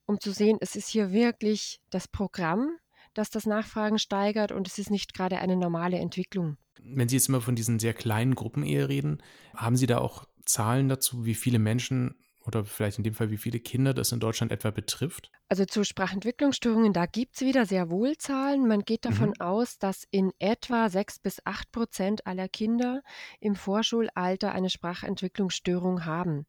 um 0.06 0.19
zu 0.19 0.31
sehen, 0.31 0.57
es 0.60 0.75
ist 0.75 0.89
hier 0.89 1.12
wirklich 1.12 1.80
das 1.89 2.07
Programm, 2.07 2.77
das 3.13 3.30
das 3.30 3.45
Nachfragen 3.45 4.00
steigert 4.00 4.51
und 4.51 4.68
es 4.68 4.77
ist 4.77 4.92
nicht 4.92 5.13
gerade 5.13 5.39
eine 5.39 5.56
normale 5.56 5.98
Entwicklung. 5.98 6.57
Wenn 6.83 7.07
Sie 7.07 7.15
jetzt 7.15 7.30
immer 7.30 7.42
von 7.42 7.56
diesen 7.56 7.80
sehr 7.80 7.94
kleinen 7.94 8.36
Gruppen 8.36 8.63
eher 8.63 8.89
reden, 8.89 9.21
haben 9.56 9.75
Sie 9.75 9.88
da 9.88 10.00
auch 10.00 10.25
Zahlen 10.45 10.89
dazu, 10.89 11.25
wie 11.25 11.36
viele 11.36 11.60
Menschen 11.60 12.15
oder 12.45 12.66
vielleicht 12.66 12.98
in 12.98 13.04
dem 13.04 13.13
Fall, 13.13 13.30
wie 13.30 13.38
viele 13.38 13.60
Kinder 13.60 13.94
das 13.94 14.12
in 14.12 14.19
Deutschland 14.19 14.51
etwa 14.51 14.72
betrifft? 14.72 15.31
Also 15.50 15.66
zu 15.66 15.84
Sprachentwicklungsstörungen, 15.84 16.94
da 16.94 17.06
gibt 17.06 17.36
es 17.36 17.42
wieder 17.42 17.66
sehr 17.66 17.90
wohl 17.90 18.18
Zahlen. 18.18 18.68
Man 18.68 18.81
geht 18.81 19.06
davon 19.06 19.30
mhm. 19.30 19.42
aus, 19.42 19.78
dass 19.78 20.06
in 20.12 20.31
etwa 20.40 20.90
sechs 20.90 21.19
bis 21.19 21.45
acht 21.45 21.72
Prozent 21.72 22.25
aller 22.28 22.50
Kinder 22.50 23.01
im 23.40 23.56
Vorschulalter 23.56 24.51
eine 24.51 24.69
Sprachentwicklungsstörung 24.69 26.06
haben. 26.06 26.45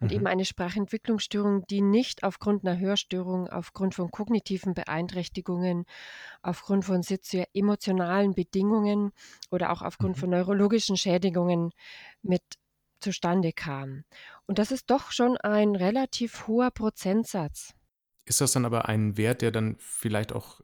Und 0.00 0.10
mhm. 0.10 0.16
eben 0.16 0.26
eine 0.26 0.44
Sprachentwicklungsstörung, 0.44 1.66
die 1.68 1.80
nicht 1.80 2.22
aufgrund 2.22 2.66
einer 2.66 2.78
Hörstörung, 2.78 3.48
aufgrund 3.48 3.94
von 3.94 4.10
kognitiven 4.10 4.74
Beeinträchtigungen, 4.74 5.84
aufgrund 6.42 6.84
von 6.84 7.02
sozioemotionalen 7.02 8.34
Bedingungen 8.34 9.12
oder 9.50 9.72
auch 9.72 9.82
aufgrund 9.82 10.16
mhm. 10.16 10.20
von 10.20 10.30
neurologischen 10.30 10.96
Schädigungen 10.96 11.70
mit 12.22 12.42
zustande 13.00 13.52
kam. 13.52 14.04
Und 14.46 14.58
das 14.58 14.72
ist 14.72 14.90
doch 14.90 15.12
schon 15.12 15.36
ein 15.36 15.76
relativ 15.76 16.46
hoher 16.46 16.70
Prozentsatz. 16.70 17.74
Ist 18.24 18.40
das 18.40 18.52
dann 18.52 18.64
aber 18.64 18.88
ein 18.88 19.16
Wert, 19.16 19.42
der 19.42 19.50
dann 19.50 19.76
vielleicht 19.78 20.32
auch 20.32 20.60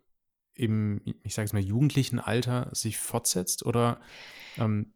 im, 0.54 1.00
ich 1.22 1.34
sage 1.34 1.46
es 1.46 1.52
mal, 1.52 1.62
jugendlichen 1.62 2.18
Alter 2.18 2.70
sich 2.72 2.98
fortsetzt? 2.98 3.64
Oder 3.64 4.00
ähm 4.56 4.92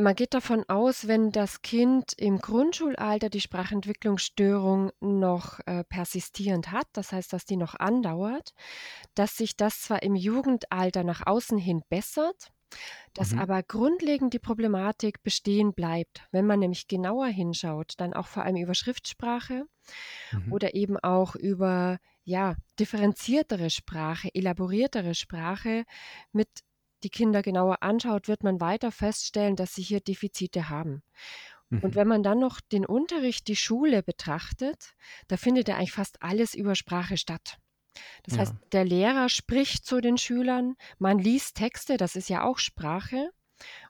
man 0.00 0.14
geht 0.14 0.32
davon 0.32 0.64
aus, 0.68 1.08
wenn 1.08 1.32
das 1.32 1.60
Kind 1.60 2.12
im 2.16 2.38
Grundschulalter 2.38 3.30
die 3.30 3.40
Sprachentwicklungsstörung 3.40 4.92
noch 5.00 5.58
äh, 5.66 5.82
persistierend 5.82 6.70
hat, 6.70 6.86
das 6.92 7.10
heißt, 7.10 7.32
dass 7.32 7.44
die 7.46 7.56
noch 7.56 7.74
andauert, 7.74 8.54
dass 9.16 9.36
sich 9.36 9.56
das 9.56 9.80
zwar 9.80 10.04
im 10.04 10.14
Jugendalter 10.14 11.02
nach 11.02 11.26
außen 11.26 11.58
hin 11.58 11.82
bessert, 11.88 12.52
dass 13.14 13.32
Mhm. 13.32 13.38
aber 13.38 13.62
grundlegend 13.62 14.34
die 14.34 14.38
Problematik 14.38 15.22
bestehen 15.22 15.74
bleibt. 15.74 16.22
Wenn 16.32 16.46
man 16.46 16.60
nämlich 16.60 16.88
genauer 16.88 17.26
hinschaut, 17.28 17.94
dann 17.98 18.14
auch 18.14 18.26
vor 18.28 18.44
allem 18.44 18.56
über 18.56 18.74
Schriftsprache 18.74 19.64
Mhm. 20.32 20.50
oder 20.50 20.74
eben 20.74 20.96
auch 20.98 21.34
über, 21.36 21.98
ja, 22.24 22.56
differenziertere 22.78 23.70
Sprache, 23.70 24.30
elaboriertere 24.34 25.14
Sprache 25.14 25.84
mit 26.32 26.48
die 27.04 27.10
Kinder 27.10 27.42
genauer 27.42 27.82
anschaut, 27.82 28.28
wird 28.28 28.42
man 28.42 28.60
weiter 28.60 28.90
feststellen, 28.90 29.56
dass 29.56 29.74
sie 29.74 29.82
hier 29.82 30.00
Defizite 30.00 30.68
haben. 30.68 31.02
Und 31.80 31.94
Mhm. 31.94 31.96
wenn 31.96 32.08
man 32.08 32.22
dann 32.22 32.40
noch 32.40 32.60
den 32.60 32.86
Unterricht, 32.86 33.48
die 33.48 33.56
Schule 33.56 34.02
betrachtet, 34.02 34.94
da 35.28 35.36
findet 35.36 35.68
ja 35.68 35.76
eigentlich 35.76 35.92
fast 35.92 36.22
alles 36.22 36.54
über 36.54 36.74
Sprache 36.74 37.16
statt. 37.18 37.58
Das 38.24 38.34
ja. 38.34 38.40
heißt, 38.40 38.54
der 38.72 38.84
Lehrer 38.84 39.28
spricht 39.28 39.86
zu 39.86 40.00
den 40.00 40.18
Schülern, 40.18 40.76
man 40.98 41.18
liest 41.18 41.56
Texte, 41.56 41.96
das 41.96 42.16
ist 42.16 42.28
ja 42.28 42.44
auch 42.44 42.58
Sprache. 42.58 43.30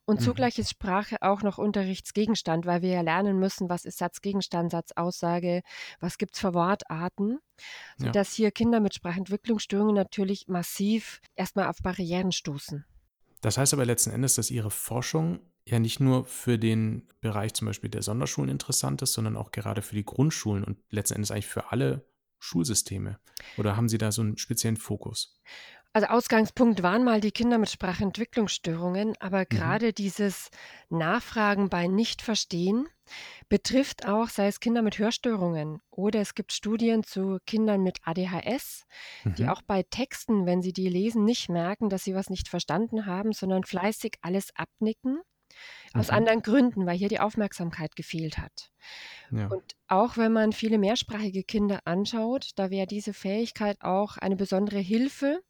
Und 0.06 0.20
mhm. 0.20 0.24
zugleich 0.24 0.58
ist 0.58 0.70
Sprache 0.70 1.16
auch 1.20 1.42
noch 1.42 1.58
Unterrichtsgegenstand, 1.58 2.64
weil 2.64 2.80
wir 2.80 2.90
ja 2.90 3.00
lernen 3.02 3.38
müssen, 3.38 3.68
was 3.68 3.84
ist 3.84 3.98
Satzgegenstand, 3.98 4.70
Satzaussage, 4.70 5.62
was 6.00 6.16
gibt 6.16 6.34
es 6.34 6.40
für 6.40 6.54
Wortarten, 6.54 7.38
sodass 7.98 8.36
ja. 8.38 8.44
hier 8.44 8.50
Kinder 8.50 8.80
mit 8.80 8.94
Sprachentwicklungsstörungen 8.94 9.94
natürlich 9.94 10.48
massiv 10.48 11.20
erstmal 11.36 11.66
auf 11.66 11.82
Barrieren 11.82 12.32
stoßen. 12.32 12.86
Das 13.40 13.58
heißt 13.58 13.74
aber 13.74 13.84
letzten 13.84 14.10
Endes, 14.10 14.34
dass 14.34 14.50
Ihre 14.50 14.70
Forschung 14.70 15.40
ja 15.66 15.78
nicht 15.78 16.00
nur 16.00 16.24
für 16.24 16.58
den 16.58 17.06
Bereich 17.20 17.54
zum 17.54 17.66
Beispiel 17.66 17.90
der 17.90 18.02
Sonderschulen 18.02 18.50
interessant 18.50 19.02
ist, 19.02 19.12
sondern 19.12 19.36
auch 19.36 19.50
gerade 19.50 19.82
für 19.82 19.94
die 19.94 20.04
Grundschulen 20.04 20.64
und 20.64 20.78
letzten 20.90 21.16
Endes 21.16 21.30
eigentlich 21.30 21.46
für 21.46 21.70
alle 21.70 22.06
Schulsysteme? 22.38 23.18
Oder 23.56 23.76
haben 23.76 23.88
Sie 23.88 23.98
da 23.98 24.12
so 24.12 24.22
einen 24.22 24.38
speziellen 24.38 24.76
Fokus? 24.76 25.38
Also 25.92 26.08
Ausgangspunkt 26.08 26.82
waren 26.82 27.02
mal 27.02 27.20
die 27.20 27.32
Kinder 27.32 27.58
mit 27.58 27.70
Sprachentwicklungsstörungen, 27.70 29.14
aber 29.20 29.40
mhm. 29.40 29.48
gerade 29.48 29.92
dieses 29.92 30.50
Nachfragen 30.90 31.70
bei 31.70 31.86
Nichtverstehen 31.86 32.86
betrifft 33.48 34.06
auch, 34.06 34.28
sei 34.28 34.48
es 34.48 34.60
Kinder 34.60 34.82
mit 34.82 34.98
Hörstörungen 34.98 35.80
oder 35.90 36.20
es 36.20 36.34
gibt 36.34 36.52
Studien 36.52 37.04
zu 37.04 37.38
Kindern 37.46 37.82
mit 37.82 37.98
ADHS, 38.04 38.84
mhm. 39.24 39.34
die 39.34 39.48
auch 39.48 39.62
bei 39.62 39.82
Texten, 39.82 40.44
wenn 40.44 40.60
sie 40.60 40.74
die 40.74 40.88
lesen, 40.88 41.24
nicht 41.24 41.48
merken, 41.48 41.88
dass 41.88 42.04
sie 42.04 42.14
was 42.14 42.28
nicht 42.28 42.48
verstanden 42.48 43.06
haben, 43.06 43.32
sondern 43.32 43.64
fleißig 43.64 44.18
alles 44.20 44.54
abnicken. 44.54 45.20
Aus 45.94 46.08
mhm. 46.08 46.14
anderen 46.14 46.42
Gründen, 46.42 46.86
weil 46.86 46.96
hier 46.96 47.08
die 47.08 47.20
Aufmerksamkeit 47.20 47.96
gefehlt 47.96 48.38
hat. 48.38 48.70
Ja. 49.30 49.48
Und 49.48 49.76
auch 49.86 50.16
wenn 50.16 50.32
man 50.32 50.52
viele 50.52 50.78
mehrsprachige 50.78 51.44
Kinder 51.44 51.80
anschaut, 51.84 52.50
da 52.56 52.70
wäre 52.70 52.86
diese 52.86 53.12
Fähigkeit 53.12 53.78
auch 53.80 54.16
eine 54.16 54.36
besondere 54.36 54.78
Hilfe, 54.78 55.40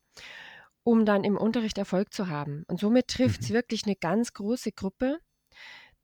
um 0.84 1.04
dann 1.04 1.24
im 1.24 1.36
Unterricht 1.36 1.78
Erfolg 1.78 2.12
zu 2.12 2.28
haben. 2.28 2.64
Und 2.68 2.80
somit 2.80 3.08
trifft 3.08 3.42
es 3.42 3.50
mhm. 3.50 3.54
wirklich 3.54 3.84
eine 3.84 3.96
ganz 3.96 4.32
große 4.32 4.72
Gruppe, 4.72 5.18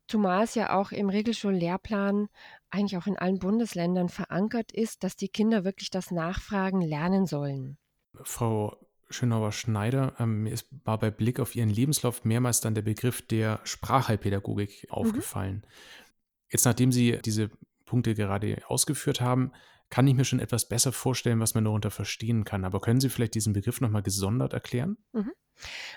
zumal 0.07 0.45
es 0.45 0.55
ja 0.55 0.79
auch 0.79 0.93
im 0.93 1.09
Regelschullehrplan 1.09 2.29
eigentlich 2.71 2.99
auch 2.99 3.07
in 3.07 3.17
allen 3.17 3.39
Bundesländern 3.39 4.09
verankert 4.09 4.73
ist, 4.73 5.05
dass 5.05 5.17
die 5.17 5.29
Kinder 5.29 5.65
wirklich 5.65 5.91
das 5.91 6.11
Nachfragen 6.11 6.81
lernen 6.81 7.27
sollen. 7.27 7.79
Frau 8.23 8.77
Schönauer-Schneider, 9.11 10.15
ähm, 10.19 10.45
mir 10.45 10.53
ist, 10.53 10.67
war 10.85 10.99
bei 10.99 11.11
Blick 11.11 11.41
auf 11.41 11.55
Ihren 11.55 11.71
Lebenslauf 11.71 12.25
mehrmals 12.25 12.61
dann 12.61 12.75
der 12.75 12.83
Begriff 12.83 13.23
der 13.23 13.61
Sprachheilpädagogik 13.65 14.85
mhm. 14.85 14.91
aufgefallen. 14.91 15.57
Mhm. 15.57 15.71
Jetzt, 16.51 16.65
nachdem 16.65 16.93
Sie 16.93 17.19
diese 17.25 17.51
Punkte 17.85 18.15
gerade 18.15 18.63
ausgeführt 18.67 19.21
haben, 19.21 19.53
kann 19.91 20.07
ich 20.07 20.15
mir 20.15 20.25
schon 20.25 20.41
etwas 20.41 20.69
besser 20.69 20.93
vorstellen, 20.93 21.41
was 21.41 21.55
man 21.55 21.65
darunter 21.65 21.91
verstehen 21.91 22.45
kann. 22.45 22.65
Aber 22.65 22.81
können 22.81 23.01
Sie 23.01 23.09
vielleicht 23.09 23.35
diesen 23.35 23.53
Begriff 23.53 23.81
nochmal 23.81 24.03
gesondert 24.03 24.53
erklären? 24.53 24.97
Mhm. 25.13 25.33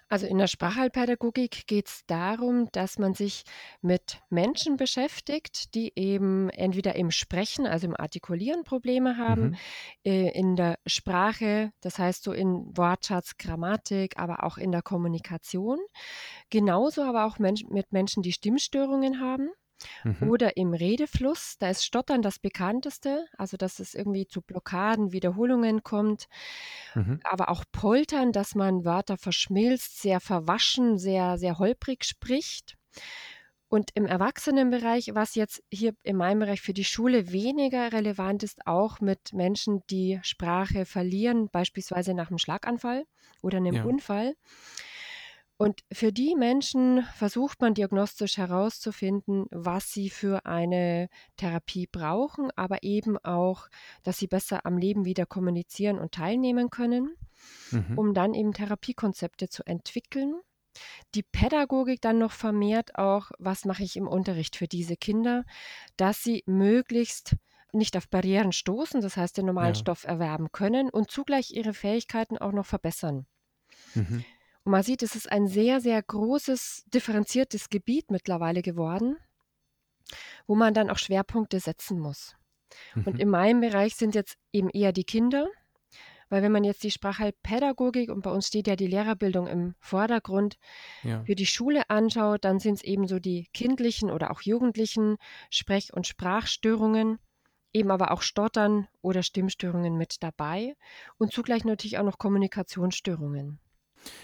Also 0.10 0.26
in 0.26 0.38
der 0.38 0.48
Sprachheilpädagogik 0.48 1.68
geht 1.68 1.88
es 1.88 2.04
darum, 2.08 2.70
dass 2.72 2.98
man 2.98 3.14
sich 3.14 3.44
mit 3.82 4.22
Menschen 4.30 4.78
beschäftigt, 4.78 5.74
die 5.76 5.92
eben 5.96 6.50
entweder 6.50 6.96
im 6.96 7.12
Sprechen, 7.12 7.68
also 7.68 7.88
im 7.88 7.96
Artikulieren 7.96 8.64
Probleme 8.64 9.18
haben, 9.18 9.50
mhm. 9.50 9.58
äh, 10.06 10.30
in 10.38 10.56
der 10.56 10.80
Sprache, 10.86 11.72
das 11.82 12.00
heißt 12.00 12.24
so 12.24 12.32
in 12.32 12.78
Wortschatz, 12.78 13.38
Grammatik, 13.38 14.18
aber 14.18 14.44
auch 14.44 14.58
in 14.58 14.72
der 14.72 14.82
Kommunikation. 14.82 15.80
Genauso 16.50 17.04
aber 17.04 17.26
auch 17.26 17.40
Mensch, 17.40 17.64
mit 17.70 17.92
Menschen, 17.92 18.24
die 18.24 18.32
Stimmstörungen 18.32 19.20
haben. 19.20 19.50
Mhm. 20.04 20.30
Oder 20.30 20.58
im 20.58 20.74
Redefluss, 20.74 21.58
da 21.60 21.70
ist 21.70 21.86
Stottern 21.86 22.22
das 22.22 22.40
bekannteste, 22.40 23.26
also 23.38 23.58
dass 23.58 23.80
es 23.80 23.94
irgendwie 23.94 24.28
zu 24.28 24.42
Blockaden, 24.42 25.12
Wiederholungen 25.12 25.84
kommt, 25.84 26.28
mhm. 26.96 27.20
aber 27.24 27.50
auch 27.50 27.64
Poltern, 27.72 28.32
dass 28.32 28.56
man 28.56 28.86
Wörter 28.86 29.18
verschmilzt, 29.18 30.02
sehr 30.02 30.20
verwaschen, 30.20 30.98
sehr, 30.98 31.38
sehr 31.38 31.60
holprig 31.60 32.06
spricht. 32.06 32.78
Und 33.70 33.92
im 33.96 34.06
Erwachsenenbereich, 34.06 35.12
was 35.14 35.36
jetzt 35.36 35.62
hier 35.70 35.94
in 36.04 36.16
meinem 36.16 36.40
Bereich 36.40 36.62
für 36.62 36.74
die 36.74 36.86
Schule 36.86 37.34
weniger 37.34 37.92
relevant 37.92 38.44
ist, 38.44 38.66
auch 38.66 39.02
mit 39.02 39.34
Menschen, 39.34 39.82
die 39.90 40.20
Sprache 40.24 40.86
verlieren, 40.86 41.50
beispielsweise 41.52 42.14
nach 42.14 42.30
einem 42.30 42.38
Schlaganfall 42.38 43.04
oder 43.42 43.58
einem 43.58 43.76
ja. 43.76 43.84
Unfall. 43.84 44.36
Und 45.58 45.82
für 45.92 46.12
die 46.14 46.36
Menschen 46.36 47.04
versucht 47.16 47.62
man 47.62 47.74
diagnostisch 47.74 48.38
herauszufinden, 48.38 49.48
was 49.50 49.92
sie 49.92 50.12
für 50.12 50.46
eine 50.46 51.10
Therapie 51.36 51.88
brauchen, 51.88 52.52
aber 52.56 52.84
eben 52.84 53.18
auch, 53.18 53.68
dass 54.04 54.20
sie 54.20 54.28
besser 54.28 54.68
am 54.68 54.78
Leben 54.78 55.04
wieder 55.04 55.26
kommunizieren 55.26 55.98
und 55.98 56.12
teilnehmen 56.12 56.70
können, 56.70 57.16
mhm. 57.72 57.98
um 57.98 58.14
dann 58.14 58.36
eben 58.36 58.54
Therapiekonzepte 58.54 59.50
zu 59.50 59.66
entwickeln. 59.66 60.36
Die 61.16 61.24
Pädagogik 61.24 62.02
dann 62.02 62.20
noch 62.20 62.34
vermehrt 62.34 62.96
auch, 62.96 63.32
was 63.40 63.66
mache 63.66 63.82
ich 63.82 63.98
im 63.98 64.08
Unterricht 64.08 64.56
für 64.56 64.68
diese 64.68 64.96
Kinder, 64.96 65.44
dass 65.96 66.22
sie 66.22 66.44
möglichst 66.46 67.36
nicht 67.74 67.98
auf 67.98 68.10
Barrieren 68.10 68.52
stoßen, 68.52 69.02
das 69.02 69.18
heißt 69.18 69.38
den 69.38 69.48
normalen 69.48 69.74
ja. 69.74 69.80
Stoff 69.80 70.04
erwerben 70.04 70.52
können 70.52 70.92
und 70.92 71.10
zugleich 71.10 71.50
ihre 71.52 71.74
Fähigkeiten 71.74 72.38
auch 72.38 72.52
noch 72.52 72.68
verbessern. 72.68 73.26
Mhm. 73.96 74.24
Und 74.68 74.72
man 74.72 74.84
sieht, 74.84 75.02
es 75.02 75.16
ist 75.16 75.32
ein 75.32 75.48
sehr, 75.48 75.80
sehr 75.80 76.04
großes, 76.04 76.84
differenziertes 76.94 77.70
Gebiet 77.70 78.12
mittlerweile 78.12 78.62
geworden, 78.62 79.16
wo 80.46 80.56
man 80.56 80.74
dann 80.74 80.90
auch 80.90 80.98
Schwerpunkte 80.98 81.62
setzen 81.62 81.98
muss. 82.02 82.36
Mhm. 82.94 83.04
Und 83.06 83.20
in 83.22 83.30
meinem 83.30 83.62
Bereich 83.62 83.96
sind 83.96 84.14
jetzt 84.14 84.38
eben 84.52 84.70
eher 84.70 84.92
die 84.92 85.06
Kinder, 85.06 85.48
weil 86.28 86.42
wenn 86.42 86.52
man 86.52 86.66
jetzt 86.66 86.84
die 86.84 86.92
Sprachheilpädagogik 86.92 88.10
und 88.10 88.24
bei 88.24 88.30
uns 88.30 88.48
steht 88.48 88.68
ja 88.68 88.76
die 88.76 88.88
Lehrerbildung 88.88 89.48
im 89.48 89.76
Vordergrund 89.80 90.58
ja. 91.02 91.24
für 91.24 91.36
die 91.36 91.46
Schule 91.46 91.90
anschaut, 91.90 92.44
dann 92.44 92.60
sind 92.60 92.74
es 92.74 92.84
eben 92.84 93.08
so 93.08 93.20
die 93.20 93.48
kindlichen 93.54 94.12
oder 94.12 94.32
auch 94.32 94.42
jugendlichen 94.42 95.16
Sprech- 95.50 95.94
und 95.94 96.08
Sprachstörungen, 96.08 97.20
eben 97.72 97.90
aber 97.90 98.12
auch 98.12 98.22
Stottern 98.22 98.90
oder 99.02 99.24
Stimmstörungen 99.24 99.96
mit 99.96 100.22
dabei 100.24 100.76
und 101.18 101.32
zugleich 101.32 101.64
natürlich 101.64 101.98
auch 102.00 102.04
noch 102.04 102.18
Kommunikationsstörungen. 102.18 103.62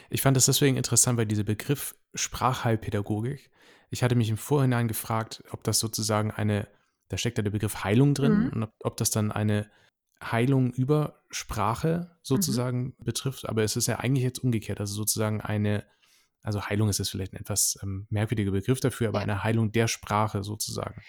Ich 0.09 0.21
fand 0.21 0.37
das 0.37 0.45
deswegen 0.45 0.77
interessant, 0.77 1.17
weil 1.17 1.25
dieser 1.25 1.43
Begriff 1.43 1.95
Sprachheilpädagogik, 2.13 3.49
ich 3.89 4.03
hatte 4.03 4.15
mich 4.15 4.29
im 4.29 4.37
Vorhinein 4.37 4.87
gefragt, 4.87 5.43
ob 5.51 5.63
das 5.63 5.79
sozusagen 5.79 6.31
eine, 6.31 6.67
da 7.09 7.17
steckt 7.17 7.37
ja 7.37 7.43
der 7.43 7.51
Begriff 7.51 7.83
Heilung 7.83 8.13
drin, 8.13 8.45
mhm. 8.45 8.49
und 8.49 8.63
ob, 8.63 8.73
ob, 8.83 8.97
das 8.97 9.09
dann 9.09 9.31
eine 9.31 9.69
Heilung 10.21 10.71
über 10.71 11.21
Sprache 11.29 12.17
sozusagen 12.23 12.95
mhm. 12.97 13.03
betrifft. 13.03 13.47
Aber 13.47 13.63
es 13.63 13.75
ist 13.75 13.87
ja 13.87 13.99
eigentlich 13.99 14.23
jetzt 14.23 14.43
umgekehrt, 14.43 14.79
also 14.79 14.93
sozusagen 14.93 15.41
eine, 15.41 15.85
also 16.41 16.65
Heilung 16.65 16.89
ist 16.89 16.99
jetzt 16.99 17.09
vielleicht 17.09 17.33
ein 17.33 17.39
etwas 17.39 17.77
ähm, 17.83 18.07
merkwürdiger 18.09 18.51
Begriff 18.51 18.79
dafür, 18.79 19.09
aber 19.09 19.19
ja. 19.19 19.23
eine 19.23 19.43
Heilung 19.43 19.71
der 19.71 19.87
Sprache 19.87 20.43
sozusagen. 20.43 21.01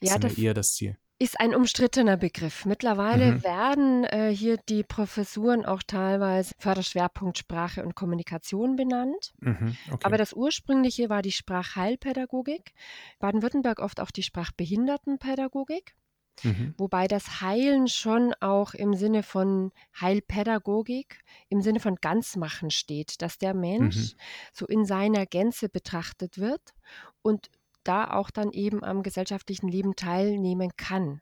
Das 0.00 0.10
ja, 0.10 0.14
ist 0.16 0.24
das, 0.24 0.38
eher 0.38 0.54
das 0.54 0.74
Ziel. 0.74 0.96
Ist 1.18 1.40
ein 1.40 1.54
umstrittener 1.54 2.18
Begriff. 2.18 2.66
Mittlerweile 2.66 3.32
Mhm. 3.32 3.42
werden 3.42 4.04
äh, 4.04 4.28
hier 4.34 4.58
die 4.68 4.82
Professuren 4.84 5.64
auch 5.64 5.82
teilweise 5.82 6.52
Förderschwerpunkt 6.58 7.38
Sprache 7.38 7.82
und 7.82 7.94
Kommunikation 7.94 8.76
benannt. 8.76 9.32
Mhm, 9.40 9.78
Aber 10.02 10.18
das 10.18 10.34
ursprüngliche 10.34 11.08
war 11.08 11.22
die 11.22 11.32
Sprachheilpädagogik. 11.32 12.74
Baden-Württemberg 13.18 13.78
oft 13.80 14.00
auch 14.00 14.10
die 14.10 14.22
Sprachbehindertenpädagogik. 14.22 15.94
Mhm. 16.42 16.74
Wobei 16.76 17.06
das 17.08 17.40
Heilen 17.40 17.88
schon 17.88 18.34
auch 18.40 18.74
im 18.74 18.92
Sinne 18.92 19.22
von 19.22 19.72
Heilpädagogik, 19.98 21.20
im 21.48 21.62
Sinne 21.62 21.80
von 21.80 21.96
Ganzmachen 21.96 22.70
steht, 22.70 23.22
dass 23.22 23.38
der 23.38 23.54
Mensch 23.54 23.96
Mhm. 23.96 24.18
so 24.52 24.66
in 24.66 24.84
seiner 24.84 25.24
Gänze 25.24 25.70
betrachtet 25.70 26.36
wird 26.36 26.74
und 27.22 27.48
da 27.86 28.10
auch 28.10 28.30
dann 28.30 28.52
eben 28.52 28.84
am 28.84 29.02
gesellschaftlichen 29.02 29.68
Leben 29.68 29.96
teilnehmen 29.96 30.70
kann. 30.76 31.20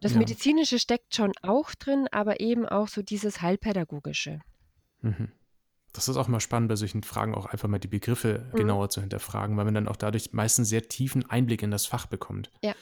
Das 0.00 0.12
ja. 0.12 0.18
Medizinische 0.18 0.78
steckt 0.78 1.14
schon 1.14 1.32
auch 1.42 1.74
drin, 1.74 2.06
aber 2.12 2.40
eben 2.40 2.66
auch 2.66 2.88
so 2.88 3.02
dieses 3.02 3.42
Heilpädagogische. 3.42 4.40
Mhm. 5.00 5.32
Das 5.92 6.08
ist 6.08 6.16
auch 6.16 6.28
mal 6.28 6.40
spannend, 6.40 6.68
bei 6.68 6.76
solchen 6.76 7.02
Fragen 7.02 7.34
auch 7.34 7.46
einfach 7.46 7.68
mal 7.68 7.78
die 7.78 7.88
Begriffe 7.88 8.48
mhm. 8.52 8.56
genauer 8.56 8.90
zu 8.90 9.00
hinterfragen, 9.00 9.56
weil 9.56 9.64
man 9.64 9.74
dann 9.74 9.88
auch 9.88 9.96
dadurch 9.96 10.32
meistens 10.32 10.68
sehr 10.68 10.88
tiefen 10.88 11.28
Einblick 11.28 11.62
in 11.62 11.70
das 11.70 11.86
Fach 11.86 12.06
bekommt. 12.06 12.50
Ja. 12.62 12.74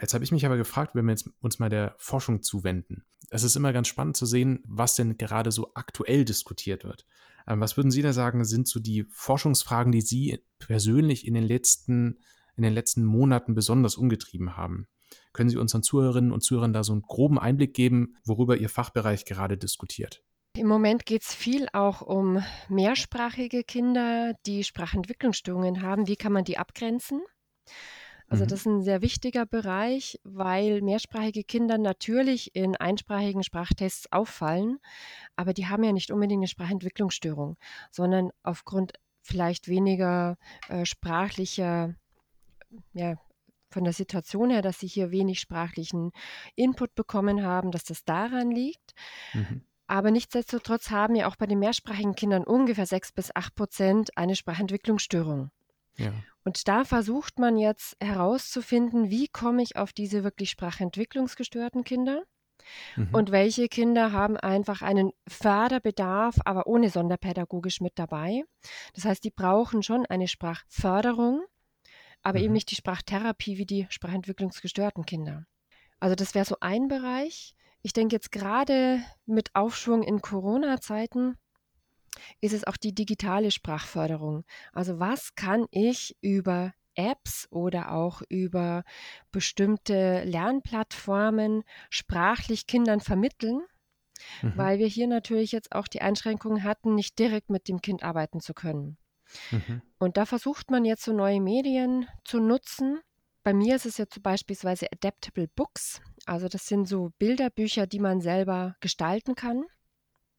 Jetzt 0.00 0.14
habe 0.14 0.24
ich 0.24 0.32
mich 0.32 0.46
aber 0.46 0.56
gefragt, 0.56 0.94
wenn 0.94 1.04
wir 1.06 1.12
jetzt 1.12 1.28
uns 1.40 1.58
mal 1.58 1.68
der 1.68 1.94
Forschung 1.98 2.42
zuwenden. 2.42 3.04
Es 3.30 3.42
ist 3.42 3.56
immer 3.56 3.72
ganz 3.72 3.88
spannend 3.88 4.16
zu 4.16 4.26
sehen, 4.26 4.60
was 4.64 4.94
denn 4.94 5.16
gerade 5.16 5.50
so 5.50 5.72
aktuell 5.74 6.24
diskutiert 6.24 6.84
wird. 6.84 7.06
Ähm, 7.46 7.60
was 7.60 7.76
würden 7.76 7.90
Sie 7.90 8.02
da 8.02 8.12
sagen, 8.12 8.44
sind 8.44 8.68
so 8.68 8.78
die 8.78 9.04
Forschungsfragen, 9.10 9.92
die 9.92 10.00
Sie 10.00 10.38
persönlich 10.58 11.26
in 11.26 11.34
den 11.34 11.44
letzten 11.44 12.18
in 12.56 12.62
den 12.62 12.74
letzten 12.74 13.04
Monaten 13.04 13.54
besonders 13.54 13.96
umgetrieben 13.96 14.56
haben. 14.56 14.86
Können 15.32 15.50
Sie 15.50 15.56
unseren 15.56 15.82
Zuhörerinnen 15.82 16.32
und 16.32 16.42
Zuhörern 16.42 16.72
da 16.72 16.84
so 16.84 16.92
einen 16.92 17.02
groben 17.02 17.38
Einblick 17.38 17.74
geben, 17.74 18.16
worüber 18.24 18.56
Ihr 18.56 18.68
Fachbereich 18.68 19.24
gerade 19.24 19.56
diskutiert? 19.56 20.22
Im 20.54 20.66
Moment 20.66 21.06
geht 21.06 21.22
es 21.22 21.34
viel 21.34 21.66
auch 21.72 22.02
um 22.02 22.42
mehrsprachige 22.68 23.64
Kinder, 23.64 24.34
die 24.44 24.64
Sprachentwicklungsstörungen 24.64 25.80
haben. 25.80 26.08
Wie 26.08 26.16
kann 26.16 26.32
man 26.32 26.44
die 26.44 26.58
abgrenzen? 26.58 27.22
Also 28.28 28.44
mhm. 28.44 28.48
das 28.48 28.60
ist 28.60 28.66
ein 28.66 28.82
sehr 28.82 29.02
wichtiger 29.02 29.46
Bereich, 29.46 30.20
weil 30.24 30.82
mehrsprachige 30.82 31.44
Kinder 31.44 31.78
natürlich 31.78 32.54
in 32.54 32.76
einsprachigen 32.76 33.42
Sprachtests 33.42 34.10
auffallen, 34.12 34.78
aber 35.36 35.52
die 35.54 35.66
haben 35.66 35.84
ja 35.84 35.92
nicht 35.92 36.10
unbedingt 36.10 36.40
eine 36.40 36.48
Sprachentwicklungsstörung, 36.48 37.56
sondern 37.90 38.30
aufgrund 38.42 38.92
vielleicht 39.22 39.68
weniger 39.68 40.36
äh, 40.68 40.84
sprachlicher 40.84 41.94
ja, 42.92 43.16
von 43.70 43.84
der 43.84 43.92
Situation 43.92 44.50
her, 44.50 44.62
dass 44.62 44.78
sie 44.78 44.86
hier 44.86 45.10
wenig 45.10 45.40
sprachlichen 45.40 46.12
Input 46.54 46.94
bekommen 46.94 47.42
haben, 47.42 47.70
dass 47.70 47.84
das 47.84 48.04
daran 48.04 48.50
liegt. 48.50 48.94
Mhm. 49.32 49.62
Aber 49.86 50.10
nichtsdestotrotz 50.10 50.90
haben 50.90 51.14
ja 51.16 51.26
auch 51.26 51.36
bei 51.36 51.46
den 51.46 51.58
mehrsprachigen 51.58 52.14
Kindern 52.14 52.44
ungefähr 52.44 52.86
sechs 52.86 53.12
bis 53.12 53.34
acht 53.34 53.54
Prozent 53.54 54.16
eine 54.16 54.36
Sprachentwicklungsstörung. 54.36 55.50
Ja. 55.96 56.12
Und 56.44 56.66
da 56.68 56.84
versucht 56.84 57.38
man 57.38 57.56
jetzt 57.56 57.96
herauszufinden, 58.00 59.10
wie 59.10 59.28
komme 59.28 59.62
ich 59.62 59.76
auf 59.76 59.92
diese 59.92 60.24
wirklich 60.24 60.50
sprachentwicklungsgestörten 60.50 61.84
Kinder 61.84 62.22
mhm. 62.96 63.08
und 63.12 63.30
welche 63.30 63.68
Kinder 63.68 64.12
haben 64.12 64.36
einfach 64.36 64.82
einen 64.82 65.12
Förderbedarf, 65.28 66.36
aber 66.44 66.66
ohne 66.66 66.90
sonderpädagogisch 66.90 67.80
mit 67.80 67.98
dabei. 67.98 68.44
Das 68.94 69.04
heißt, 69.04 69.22
die 69.22 69.30
brauchen 69.30 69.82
schon 69.82 70.06
eine 70.06 70.26
Sprachförderung, 70.26 71.44
aber 72.22 72.38
mhm. 72.38 72.44
eben 72.44 72.52
nicht 72.54 72.70
die 72.70 72.76
Sprachtherapie 72.76 73.58
wie 73.58 73.66
die 73.66 73.86
sprachentwicklungsgestörten 73.90 75.04
Kinder. 75.04 75.46
Also 76.00 76.14
das 76.14 76.34
wäre 76.34 76.44
so 76.44 76.56
ein 76.60 76.88
Bereich. 76.88 77.54
Ich 77.82 77.92
denke 77.92 78.16
jetzt 78.16 78.32
gerade 78.32 79.02
mit 79.26 79.54
Aufschwung 79.54 80.02
in 80.02 80.20
Corona-Zeiten 80.20 81.36
ist 82.40 82.52
es 82.52 82.64
auch 82.64 82.76
die 82.76 82.94
digitale 82.94 83.50
Sprachförderung. 83.50 84.44
Also 84.72 84.98
was 84.98 85.34
kann 85.34 85.66
ich 85.70 86.16
über 86.20 86.72
Apps 86.94 87.48
oder 87.50 87.92
auch 87.92 88.22
über 88.28 88.84
bestimmte 89.30 90.24
Lernplattformen 90.24 91.64
sprachlich 91.88 92.66
Kindern 92.66 93.00
vermitteln, 93.00 93.62
mhm. 94.42 94.52
weil 94.56 94.78
wir 94.78 94.86
hier 94.86 95.06
natürlich 95.06 95.52
jetzt 95.52 95.72
auch 95.72 95.88
die 95.88 96.02
Einschränkungen 96.02 96.64
hatten, 96.64 96.94
nicht 96.94 97.18
direkt 97.18 97.50
mit 97.50 97.68
dem 97.68 97.80
Kind 97.80 98.02
arbeiten 98.02 98.40
zu 98.40 98.52
können. 98.52 98.98
Mhm. 99.50 99.82
Und 99.98 100.16
da 100.16 100.26
versucht 100.26 100.70
man 100.70 100.84
jetzt 100.84 101.04
so 101.04 101.12
neue 101.12 101.40
Medien 101.40 102.06
zu 102.24 102.40
nutzen. 102.40 103.00
Bei 103.42 103.52
mir 103.52 103.76
ist 103.76 103.86
es 103.86 103.98
jetzt 103.98 104.14
zum 104.14 104.22
beispielsweise 104.22 104.86
Adaptable 104.92 105.48
Books. 105.48 106.00
Also 106.26 106.48
das 106.48 106.66
sind 106.66 106.86
so 106.86 107.10
Bilderbücher, 107.18 107.86
die 107.86 107.98
man 107.98 108.20
selber 108.20 108.76
gestalten 108.80 109.34
kann. 109.34 109.64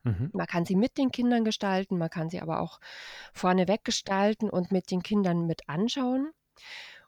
Mhm. 0.04 0.30
Man 0.34 0.48
kann 0.48 0.66
sie 0.66 0.76
mit 0.76 0.98
den 0.98 1.12
Kindern 1.12 1.46
gestalten, 1.46 1.98
man 1.98 2.10
kann 2.10 2.30
sie 2.30 2.42
aber 2.42 2.60
auch 2.60 2.80
vorneweg 3.34 3.84
gestalten 3.84 4.50
und 4.50 4.72
mit 4.72 4.92
den 4.92 5.02
Kindern 5.02 5.46
mit 5.46 5.70
anschauen. 5.70 6.32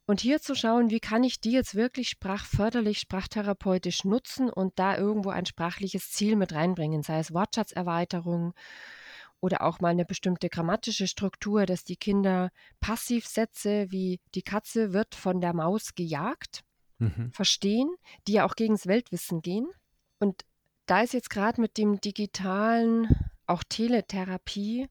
Und 0.07 0.21
hier 0.21 0.39
zu 0.39 0.53
schauen, 0.53 0.91
wie 0.91 0.99
kann 0.99 1.23
ich 1.23 1.39
die 1.39 1.51
jetzt 1.51 1.73
wirklich 1.73 2.09
sprachförderlich, 2.09 2.99
sprachtherapeutisch 2.99 4.03
nutzen 4.03 4.49
und 4.49 4.77
da 4.77 4.97
irgendwo 4.97 5.29
ein 5.29 5.47
sprachliches 5.47 6.11
Ziel 6.11 6.35
mit 6.35 6.53
reinbringen, 6.53 7.01
sei 7.01 7.19
es 7.19 7.33
Wortschatzerweiterung 7.33 8.53
oder 9.45 9.61
auch 9.61 9.79
mal 9.79 9.89
eine 9.89 10.05
bestimmte 10.05 10.49
grammatische 10.49 11.05
Struktur, 11.05 11.67
dass 11.67 11.83
die 11.83 11.97
Kinder 11.97 12.49
Passivsätze 12.79 13.91
wie 13.91 14.19
die 14.33 14.41
Katze 14.41 14.91
wird 14.91 15.13
von 15.13 15.39
der 15.39 15.53
Maus 15.53 15.93
gejagt 15.93 16.63
mhm. 16.97 17.31
verstehen, 17.31 17.93
die 18.27 18.33
ja 18.33 18.45
auch 18.45 18.55
gegen 18.55 18.73
das 18.73 18.87
Weltwissen 18.87 19.43
gehen. 19.43 19.67
Und 20.17 20.45
da 20.87 21.01
ist 21.01 21.13
jetzt 21.13 21.29
gerade 21.29 21.61
mit 21.61 21.77
dem 21.77 22.01
digitalen, 22.01 23.07
auch 23.45 23.63
Teletherapie 23.63 24.87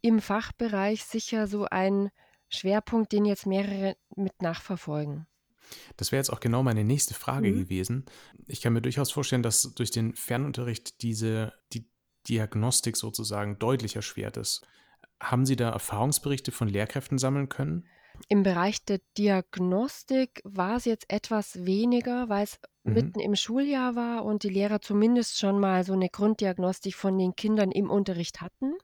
im 0.00 0.20
Fachbereich 0.20 1.04
sicher 1.04 1.46
so 1.46 1.66
ein 1.66 2.10
Schwerpunkt, 2.48 3.12
den 3.12 3.24
jetzt 3.24 3.46
mehrere 3.46 3.96
mit 4.16 4.42
nachverfolgen. 4.42 5.28
Das 5.96 6.10
wäre 6.10 6.18
jetzt 6.18 6.30
auch 6.30 6.40
genau 6.40 6.64
meine 6.64 6.82
nächste 6.82 7.14
Frage 7.14 7.52
mhm. 7.52 7.58
gewesen. 7.60 8.04
Ich 8.48 8.60
kann 8.60 8.72
mir 8.72 8.82
durchaus 8.82 9.12
vorstellen, 9.12 9.44
dass 9.44 9.62
durch 9.74 9.92
den 9.92 10.14
Fernunterricht 10.14 11.02
diese, 11.02 11.52
die 11.72 11.86
Diagnostik 12.28 12.96
sozusagen 12.96 13.58
deutlich 13.58 13.96
erschwert 13.96 14.36
ist. 14.36 14.66
Haben 15.20 15.46
Sie 15.46 15.56
da 15.56 15.70
Erfahrungsberichte 15.70 16.52
von 16.52 16.68
Lehrkräften 16.68 17.18
sammeln 17.18 17.48
können? 17.48 17.86
Im 18.28 18.42
Bereich 18.42 18.84
der 18.84 19.00
Diagnostik 19.16 20.40
war 20.44 20.76
es 20.76 20.84
jetzt 20.84 21.06
etwas 21.08 21.64
weniger, 21.64 22.28
weil 22.28 22.44
es 22.44 22.58
mhm. 22.84 22.92
mitten 22.92 23.20
im 23.20 23.34
Schuljahr 23.34 23.96
war 23.96 24.24
und 24.24 24.42
die 24.42 24.48
Lehrer 24.48 24.80
zumindest 24.80 25.38
schon 25.38 25.58
mal 25.58 25.84
so 25.84 25.92
eine 25.92 26.08
Grunddiagnostik 26.08 26.94
von 26.94 27.18
den 27.18 27.34
Kindern 27.34 27.70
im 27.70 27.90
Unterricht 27.90 28.40
hatten. 28.40 28.74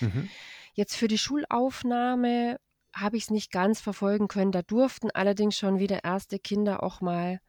Mhm. 0.00 0.28
Jetzt 0.74 0.96
für 0.96 1.08
die 1.08 1.18
Schulaufnahme 1.18 2.58
habe 2.94 3.16
ich 3.16 3.24
es 3.24 3.30
nicht 3.30 3.50
ganz 3.50 3.80
verfolgen 3.80 4.28
können. 4.28 4.52
Da 4.52 4.62
durften 4.62 5.10
allerdings 5.10 5.56
schon 5.56 5.78
wieder 5.78 6.04
erste 6.04 6.38
Kinder 6.38 6.82
auch 6.82 7.00
mal 7.00 7.40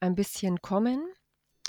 ein 0.00 0.14
bisschen 0.14 0.60
kommen. 0.60 1.00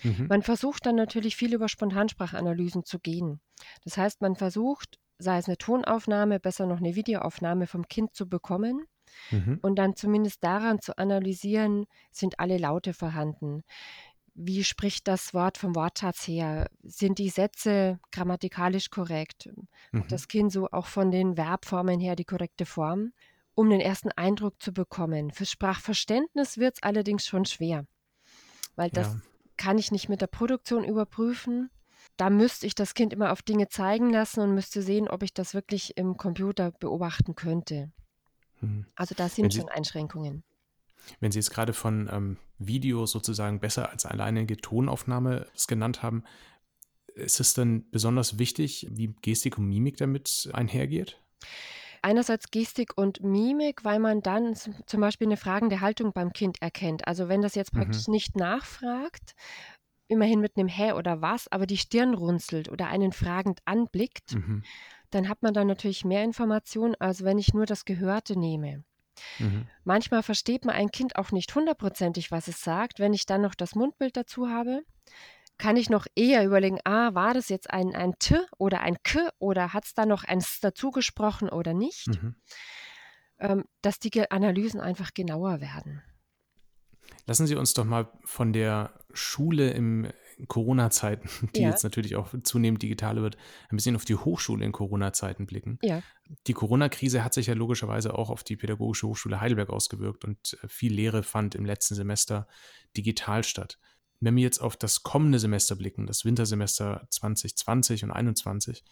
Mhm. 0.04 0.28
Man 0.28 0.42
versucht 0.42 0.86
dann 0.86 0.96
natürlich 0.96 1.36
viel 1.36 1.54
über 1.54 1.68
Spontansprachanalysen 1.68 2.84
zu 2.84 3.00
gehen. 3.00 3.40
Das 3.84 3.98
heißt, 3.98 4.22
man 4.22 4.36
versucht, 4.36 5.00
sei 5.18 5.38
es 5.38 5.48
eine 5.48 5.58
Tonaufnahme, 5.58 6.40
besser 6.40 6.66
noch 6.66 6.78
eine 6.78 6.96
Videoaufnahme 6.96 7.68
vom 7.68 7.88
Kind 7.88 8.16
zu 8.16 8.28
bekommen 8.28 8.86
mhm. 9.32 9.60
und 9.62 9.76
dann 9.76 9.96
zumindest 9.96 10.44
daran 10.44 10.80
zu 10.82 10.98
analysieren, 10.98 11.86
sind 12.12 12.40
alle 12.40 12.58
Laute 12.58 12.94
vorhanden. 12.94 13.64
Wie 14.34 14.64
spricht 14.64 15.08
das 15.10 15.34
Wort 15.34 15.58
vom 15.58 15.76
Wortschatz 15.76 16.26
her? 16.26 16.70
Sind 16.82 17.20
die 17.20 17.30
Sätze 17.30 18.00
grammatikalisch 18.12 18.90
korrekt? 18.90 19.50
Mhm. 19.92 20.00
Hat 20.00 20.12
das 20.12 20.30
Kind 20.30 20.52
so 20.52 20.70
auch 20.72 20.86
von 20.86 21.12
den 21.12 21.36
Verbformen 21.36 22.00
her 22.00 22.16
die 22.16 22.26
korrekte 22.26 22.66
Form? 22.66 23.12
Um 23.56 23.70
den 23.70 23.82
ersten 23.82 24.14
Eindruck 24.14 24.62
zu 24.62 24.72
bekommen. 24.72 25.32
Für 25.32 25.46
Sprachverständnis 25.46 26.58
wird 26.58 26.76
es 26.76 26.84
allerdings 26.84 27.26
schon 27.26 27.44
schwer, 27.44 27.86
weil 28.78 28.90
das 28.90 29.08
ja. 29.08 29.22
Kann 29.60 29.78
ich 29.78 29.92
nicht 29.92 30.10
mit 30.10 30.22
der 30.22 30.28
Produktion 30.28 30.84
überprüfen. 30.84 31.70
Da 32.18 32.30
müsste 32.30 32.66
ich 32.66 32.76
das 32.76 32.96
Kind 32.96 33.14
immer 33.14 33.32
auf 33.32 33.42
Dinge 33.42 33.68
zeigen 33.68 34.10
lassen 34.10 34.40
und 34.40 34.56
müsste 34.56 34.82
sehen, 34.82 35.08
ob 35.08 35.22
ich 35.22 35.34
das 35.34 35.54
wirklich 35.54 35.98
im 35.98 36.18
Computer 36.18 36.72
beobachten 36.72 37.36
könnte. 37.36 37.92
Mhm. 38.62 38.86
Also 38.96 39.14
da 39.16 39.30
sind 39.30 39.54
Sie, 39.54 39.60
schon 39.60 39.70
Einschränkungen. 39.70 40.44
Wenn 41.20 41.32
Sie 41.32 41.40
jetzt 41.40 41.52
gerade 41.52 41.74
von 41.74 42.10
ähm, 42.12 42.38
Video 42.58 43.06
sozusagen 43.06 43.60
besser 43.60 43.92
als 43.92 44.06
alleinige 44.06 44.58
Tonaufnahme 44.58 45.46
das 45.54 45.68
genannt 45.68 46.02
haben, 46.02 46.24
ist 47.16 47.40
es 47.40 47.54
dann 47.54 47.90
besonders 47.92 48.40
wichtig, 48.40 48.88
wie 48.90 49.14
Gestik 49.22 49.58
und 49.58 49.68
Mimik 49.68 49.98
damit 49.98 50.50
einhergeht? 50.54 51.20
Einerseits 52.02 52.52
Gestik 52.52 52.98
und 52.98 53.22
Mimik, 53.22 53.84
weil 53.84 54.00
man 54.00 54.22
dann 54.22 54.56
zum 54.56 55.02
Beispiel 55.02 55.28
eine 55.28 55.38
fragende 55.38 55.82
Haltung 55.82 56.14
beim 56.14 56.34
Kind 56.34 56.62
erkennt. 56.62 57.08
Also 57.08 57.30
wenn 57.30 57.42
das 57.42 57.56
jetzt 57.56 57.74
praktisch 57.74 58.08
mhm. 58.08 58.14
nicht 58.14 58.36
nachfragt, 58.36 59.36
immerhin 60.08 60.40
mit 60.40 60.58
einem 60.58 60.68
Hä 60.68 60.94
oder 60.94 61.22
was, 61.22 61.52
aber 61.52 61.68
die 61.68 61.78
Stirn 61.78 62.14
runzelt 62.14 62.70
oder 62.70 62.88
einen 62.88 63.12
fragend 63.12 63.60
anblickt, 63.66 64.34
mhm 64.34 64.64
dann 65.12 65.30
hat 65.30 65.42
man 65.42 65.54
dann 65.54 65.68
natürlich 65.68 66.06
mehr 66.06 66.24
Informationen, 66.24 66.96
als 67.00 67.24
wenn 67.24 67.38
ich 67.38 67.54
nur 67.54 67.66
das 67.66 67.86
Gehörte 67.86 68.38
nehme. 68.38 68.84
Mhm. 69.40 69.68
Manchmal 69.84 70.24
versteht 70.24 70.66
man 70.66 70.76
ein 70.76 70.92
Kind 70.92 71.18
auch 71.18 71.32
nicht 71.32 71.54
hundertprozentig, 71.54 72.32
was 72.32 72.48
es 72.48 72.64
sagt. 72.64 73.00
Wenn 73.00 73.14
ich 73.14 73.26
dann 73.26 73.42
noch 73.42 73.56
das 73.56 73.76
Mundbild 73.76 74.16
dazu 74.16 74.50
habe, 74.50 74.84
kann 75.60 75.78
ich 75.78 75.90
noch 75.90 76.08
eher 76.16 76.44
überlegen, 76.44 76.80
ah, 76.86 77.14
war 77.14 77.34
das 77.34 77.50
jetzt 77.50 77.70
ein, 77.70 77.94
ein 77.96 78.14
T 78.18 78.40
oder 78.58 78.82
ein 78.82 78.98
K 79.04 79.30
oder 79.38 79.74
hat 79.74 79.86
es 79.86 79.94
da 79.94 80.06
noch 80.06 80.24
eins 80.24 80.60
dazu 80.62 80.90
gesprochen 80.90 81.50
oder 81.50 81.74
nicht? 81.74 82.08
Mhm. 82.08 82.36
Ähm, 83.38 83.66
dass 83.82 84.00
die 84.00 84.32
Analysen 84.32 84.82
einfach 84.82 85.14
genauer 85.14 85.62
werden. 85.62 86.02
Lassen 87.26 87.48
Sie 87.48 87.56
uns 87.56 87.74
doch 87.74 87.86
mal 87.86 88.12
von 88.26 88.54
der 88.54 88.94
Schule 89.14 89.72
im 89.72 90.12
Corona-Zeiten, 90.48 91.30
die 91.56 91.62
ja. 91.62 91.70
jetzt 91.70 91.84
natürlich 91.84 92.16
auch 92.16 92.34
zunehmend 92.44 92.82
digitaler 92.82 93.22
wird, 93.22 93.38
ein 93.70 93.76
bisschen 93.76 93.96
auf 93.96 94.06
die 94.06 94.16
Hochschule 94.16 94.66
in 94.66 94.72
Corona-Zeiten 94.72 95.46
blicken. 95.46 95.78
Ja. 95.82 96.02
Die 96.48 96.54
Corona-Krise 96.54 97.24
hat 97.24 97.34
sich 97.34 97.48
ja 97.48 97.54
logischerweise 97.54 98.18
auch 98.18 98.30
auf 98.30 98.44
die 98.44 98.56
Pädagogische 98.56 99.08
Hochschule 99.08 99.42
Heidelberg 99.42 99.70
ausgewirkt 99.70 100.24
und 100.24 100.58
äh, 100.64 100.68
viel 100.68 100.94
Lehre 100.94 101.24
fand 101.24 101.56
im 101.56 101.66
letzten 101.66 101.96
Semester 101.96 102.48
digital 102.96 103.44
statt. 103.44 103.78
Wenn 104.20 104.36
wir 104.36 104.44
jetzt 104.44 104.60
auf 104.60 104.76
das 104.76 105.04
kommende 105.04 105.40
Semester 105.40 105.76
blicken, 105.76 106.06
das 106.06 106.26
Wintersemester 106.26 107.08
2020 107.10 108.04
und 108.04 108.10
2021, 108.10 108.84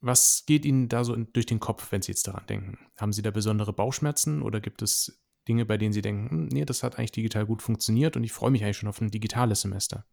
was 0.00 0.44
geht 0.46 0.64
Ihnen 0.64 0.88
da 0.88 1.04
so 1.04 1.16
durch 1.16 1.46
den 1.46 1.60
Kopf, 1.60 1.90
wenn 1.92 2.02
Sie 2.02 2.12
jetzt 2.12 2.26
daran 2.26 2.46
denken? 2.46 2.78
Haben 2.98 3.12
Sie 3.12 3.22
da 3.22 3.30
besondere 3.30 3.72
Bauchschmerzen 3.72 4.42
oder 4.42 4.60
gibt 4.60 4.82
es 4.82 5.18
Dinge, 5.48 5.64
bei 5.64 5.78
denen 5.78 5.92
Sie 5.92 6.02
denken, 6.02 6.30
hm, 6.30 6.48
nee, 6.48 6.64
das 6.64 6.82
hat 6.82 6.98
eigentlich 6.98 7.12
digital 7.12 7.46
gut 7.46 7.62
funktioniert 7.62 8.16
und 8.16 8.24
ich 8.24 8.32
freue 8.32 8.50
mich 8.50 8.64
eigentlich 8.64 8.76
schon 8.76 8.88
auf 8.88 9.00
ein 9.00 9.10
digitales 9.10 9.62
Semester? 9.62 10.04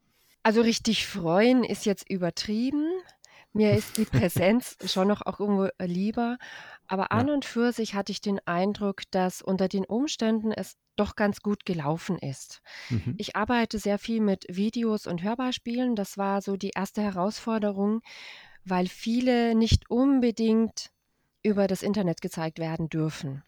Also 0.43 0.62
richtig 0.62 1.08
freuen 1.08 1.63
ist 1.63 1.86
jetzt 1.86 2.10
übertrieben. 2.10 2.88
Mir 3.54 3.74
ist 3.74 3.97
die 3.97 4.06
Präsenz 4.06 4.78
schon 4.86 5.08
noch 5.08 5.21
auch 5.24 5.39
irgendwo 5.39 5.65
äh, 5.65 5.86
lieber. 5.86 6.38
Aber 6.88 7.12
an 7.12 7.30
und 7.30 7.45
für 7.45 7.71
sich 7.74 7.93
hatte 7.93 8.12
ich 8.12 8.21
den 8.21 8.39
Eindruck, 8.45 9.04
dass 9.12 9.41
unter 9.41 9.67
den 9.67 9.86
Umständen 9.86 10.52
es 10.52 10.78
doch 11.02 11.16
ganz 11.16 11.42
gut 11.42 11.66
gelaufen 11.66 12.18
ist. 12.20 12.62
Mhm. 12.90 13.16
Ich 13.18 13.36
arbeite 13.36 13.80
sehr 13.80 13.98
viel 13.98 14.22
mit 14.22 14.46
Videos 14.48 15.08
und 15.08 15.24
Hörbeispielen. 15.24 15.96
Das 15.96 16.18
war 16.18 16.42
so 16.42 16.56
die 16.56 16.72
erste 16.76 17.02
Herausforderung, 17.02 18.02
weil 18.64 18.88
viele 18.88 19.56
nicht 19.56 19.90
unbedingt 19.90 20.92
über 21.44 21.66
das 21.68 21.82
Internet 21.82 22.22
gezeigt 22.22 22.60
werden 22.60 22.88
dürfen. 22.88 23.44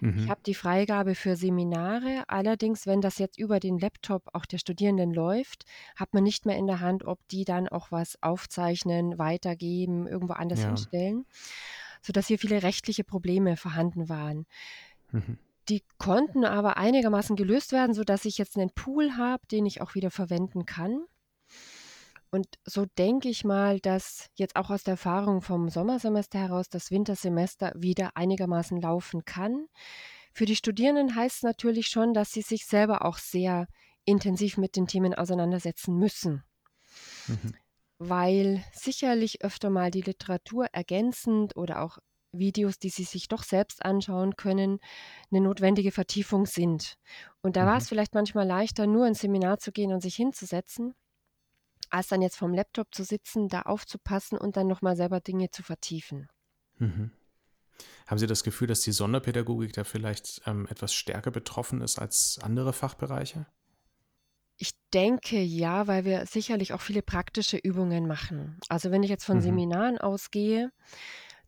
Mhm. 0.00 0.18
Ich 0.18 0.28
habe 0.28 0.42
die 0.44 0.54
Freigabe 0.54 1.14
für 1.14 1.36
Seminare. 1.36 2.24
Allerdings, 2.26 2.86
wenn 2.86 3.00
das 3.00 3.18
jetzt 3.18 3.38
über 3.38 3.60
den 3.60 3.78
Laptop 3.78 4.28
auch 4.34 4.44
der 4.44 4.58
Studierenden 4.58 5.14
läuft, 5.14 5.64
hat 5.96 6.12
man 6.12 6.22
nicht 6.22 6.44
mehr 6.44 6.58
in 6.58 6.66
der 6.66 6.80
Hand, 6.80 7.04
ob 7.04 7.18
die 7.28 7.44
dann 7.44 7.66
auch 7.68 7.90
was 7.90 8.22
aufzeichnen, 8.22 9.18
weitergeben, 9.18 10.06
irgendwo 10.06 10.34
anders 10.34 10.60
ja. 10.62 10.68
hinstellen, 10.68 11.24
sodass 12.02 12.26
hier 12.26 12.38
viele 12.38 12.62
rechtliche 12.62 13.04
Probleme 13.04 13.56
vorhanden 13.56 14.08
waren. 14.08 14.46
Mhm. 15.12 15.38
Die 15.70 15.84
konnten 15.98 16.44
aber 16.44 16.78
einigermaßen 16.78 17.36
gelöst 17.36 17.70
werden, 17.70 17.94
sodass 17.94 18.24
ich 18.24 18.38
jetzt 18.38 18.56
einen 18.56 18.70
Pool 18.74 19.16
habe, 19.16 19.46
den 19.46 19.66
ich 19.66 19.80
auch 19.80 19.94
wieder 19.94 20.10
verwenden 20.10 20.66
kann. 20.66 21.04
Und 22.32 22.46
so 22.64 22.86
denke 22.98 23.28
ich 23.28 23.44
mal, 23.44 23.78
dass 23.78 24.30
jetzt 24.34 24.56
auch 24.56 24.70
aus 24.70 24.82
der 24.82 24.92
Erfahrung 24.92 25.42
vom 25.42 25.68
Sommersemester 25.68 26.40
heraus 26.40 26.68
das 26.68 26.90
Wintersemester 26.90 27.72
wieder 27.76 28.16
einigermaßen 28.16 28.80
laufen 28.80 29.24
kann. 29.24 29.66
Für 30.32 30.44
die 30.44 30.56
Studierenden 30.56 31.14
heißt 31.14 31.36
es 31.36 31.42
natürlich 31.42 31.86
schon, 31.86 32.14
dass 32.14 32.32
sie 32.32 32.42
sich 32.42 32.66
selber 32.66 33.04
auch 33.04 33.18
sehr 33.18 33.68
intensiv 34.04 34.58
mit 34.58 34.74
den 34.74 34.88
Themen 34.88 35.14
auseinandersetzen 35.14 35.96
müssen. 35.96 36.42
Mhm. 37.28 37.54
Weil 37.98 38.64
sicherlich 38.72 39.44
öfter 39.44 39.70
mal 39.70 39.92
die 39.92 40.02
Literatur 40.02 40.66
ergänzend 40.72 41.56
oder 41.56 41.82
auch 41.82 41.98
Videos, 42.32 42.78
die 42.78 42.90
sie 42.90 43.04
sich 43.04 43.28
doch 43.28 43.42
selbst 43.42 43.84
anschauen 43.84 44.36
können, 44.36 44.78
eine 45.30 45.40
notwendige 45.40 45.92
Vertiefung 45.92 46.46
sind. 46.46 46.94
Und 47.42 47.56
da 47.56 47.62
mhm. 47.62 47.68
war 47.68 47.76
es 47.78 47.88
vielleicht 47.88 48.14
manchmal 48.14 48.46
leichter, 48.46 48.86
nur 48.86 49.06
ins 49.06 49.20
Seminar 49.20 49.58
zu 49.58 49.72
gehen 49.72 49.92
und 49.92 50.00
sich 50.00 50.16
hinzusetzen 50.16 50.94
als 51.90 52.08
dann 52.08 52.22
jetzt 52.22 52.36
vom 52.36 52.54
Laptop 52.54 52.94
zu 52.94 53.04
sitzen, 53.04 53.48
da 53.48 53.62
aufzupassen 53.62 54.38
und 54.38 54.56
dann 54.56 54.66
nochmal 54.66 54.96
selber 54.96 55.20
Dinge 55.20 55.50
zu 55.50 55.62
vertiefen. 55.62 56.28
Mhm. 56.78 57.10
Haben 58.06 58.18
Sie 58.18 58.26
das 58.26 58.44
Gefühl, 58.44 58.68
dass 58.68 58.80
die 58.80 58.92
Sonderpädagogik 58.92 59.72
da 59.72 59.84
vielleicht 59.84 60.42
ähm, 60.46 60.66
etwas 60.68 60.94
stärker 60.94 61.30
betroffen 61.30 61.80
ist 61.80 61.98
als 61.98 62.38
andere 62.42 62.72
Fachbereiche? 62.72 63.46
Ich 64.56 64.72
denke 64.92 65.40
ja, 65.40 65.86
weil 65.86 66.04
wir 66.04 66.26
sicherlich 66.26 66.74
auch 66.74 66.82
viele 66.82 67.02
praktische 67.02 67.56
Übungen 67.56 68.06
machen. 68.06 68.58
Also 68.68 68.90
wenn 68.90 69.02
ich 69.02 69.08
jetzt 69.08 69.24
von 69.24 69.38
mhm. 69.38 69.42
Seminaren 69.42 69.98
ausgehe, 69.98 70.70